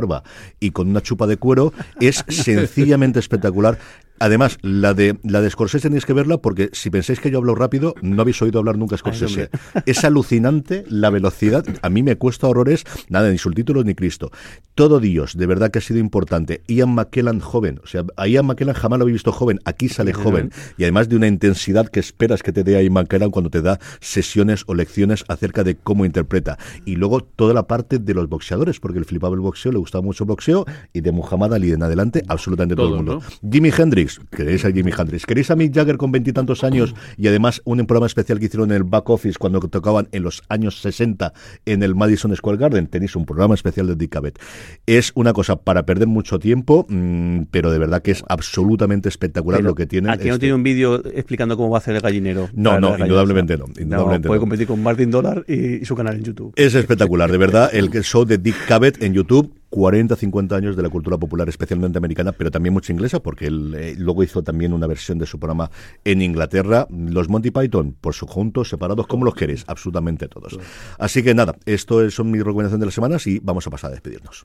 [0.58, 1.72] y con una chupa de cuero.
[2.00, 3.78] Es sencillamente espectacular.
[4.20, 7.54] Además, la de la de Scorsese tenéis que verla porque si pensáis que yo hablo
[7.54, 9.48] rápido, no habéis oído hablar nunca Scorsese.
[9.86, 11.64] es alucinante la velocidad.
[11.80, 14.30] A mí me cuesta horrores, nada, ni subtítulos ni Cristo.
[14.74, 16.62] Todo Dios, de verdad que ha sido importante.
[16.68, 20.12] Ian McKellen joven, o sea, a Ian McKellen jamás lo había visto joven, aquí sale
[20.12, 20.52] joven.
[20.76, 23.78] Y además de una intensidad que esperas que te dé Ian McKellen cuando te da
[24.00, 26.58] sesiones o lecciones acerca de cómo interpreta.
[26.84, 30.02] Y luego toda la parte de los boxeadores, porque el flipaba el boxeo, le gustaba
[30.02, 33.22] mucho el boxeo, y de Muhammad Ali en adelante, absolutamente todo, el mundo.
[33.50, 37.62] Jimi Hendrix, queréis a Jimi Hendrix, queréis a Mick Jagger con veintitantos años y además
[37.64, 41.32] un programa especial que hicieron en el back office cuando tocaban en los años 60
[41.66, 44.38] en el Madison Square Garden, tenéis un programa especial de Dick Cavett.
[44.86, 49.62] Es una cosa para perder mucho tiempo, mm, pero de verdad que es absolutamente espectacular
[49.62, 50.10] lo que tiene.
[50.10, 52.48] Aquí no este- tiene un vídeo explicando cómo va a hacer el gallinero.
[52.54, 54.40] No, no, indudablemente no, puede no.
[54.40, 56.52] competir con Martin Dollar y, y su canal en YouTube.
[56.56, 59.52] Es espectacular, de verdad, el show de Dick Cavett en YouTube.
[59.70, 63.74] 40, 50 años de la cultura popular, especialmente americana, pero también mucha inglesa, porque él
[63.78, 65.70] eh, luego hizo también una versión de su programa
[66.04, 66.86] en Inglaterra.
[66.90, 70.58] Los Monty Python, por su juntos, separados, como los queréis, absolutamente todos.
[70.98, 73.90] Así que nada, esto es- son mis recomendaciones de las semanas y vamos a pasar
[73.90, 74.44] a despedirnos.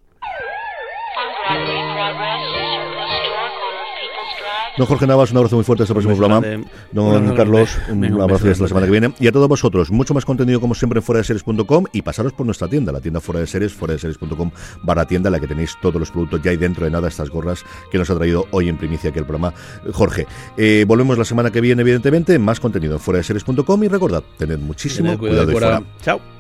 [4.78, 6.46] Don Jorge Navas, un abrazo muy fuerte hasta el próximo programa.
[6.92, 9.14] Don Carlos, un abrazo hasta la semana que viene.
[9.20, 12.34] Y a todos vosotros, mucho más contenido como siempre en fuera de series.com y pasaros
[12.34, 14.52] por nuestra tienda, la tienda fuera de series, fuera de series.com
[14.84, 17.30] barra tienda, en la que tenéis todos los productos ya hay dentro de nada estas
[17.30, 19.54] gorras que nos ha traído hoy en primicia aquí el programa
[19.94, 20.28] Jorge.
[20.58, 24.24] Eh, volvemos la semana que viene, evidentemente, más contenido en fuera de series.com y recordad,
[24.38, 25.84] tened muchísimo Tened cuidado cuidado, de fuera.
[26.02, 26.35] Chao.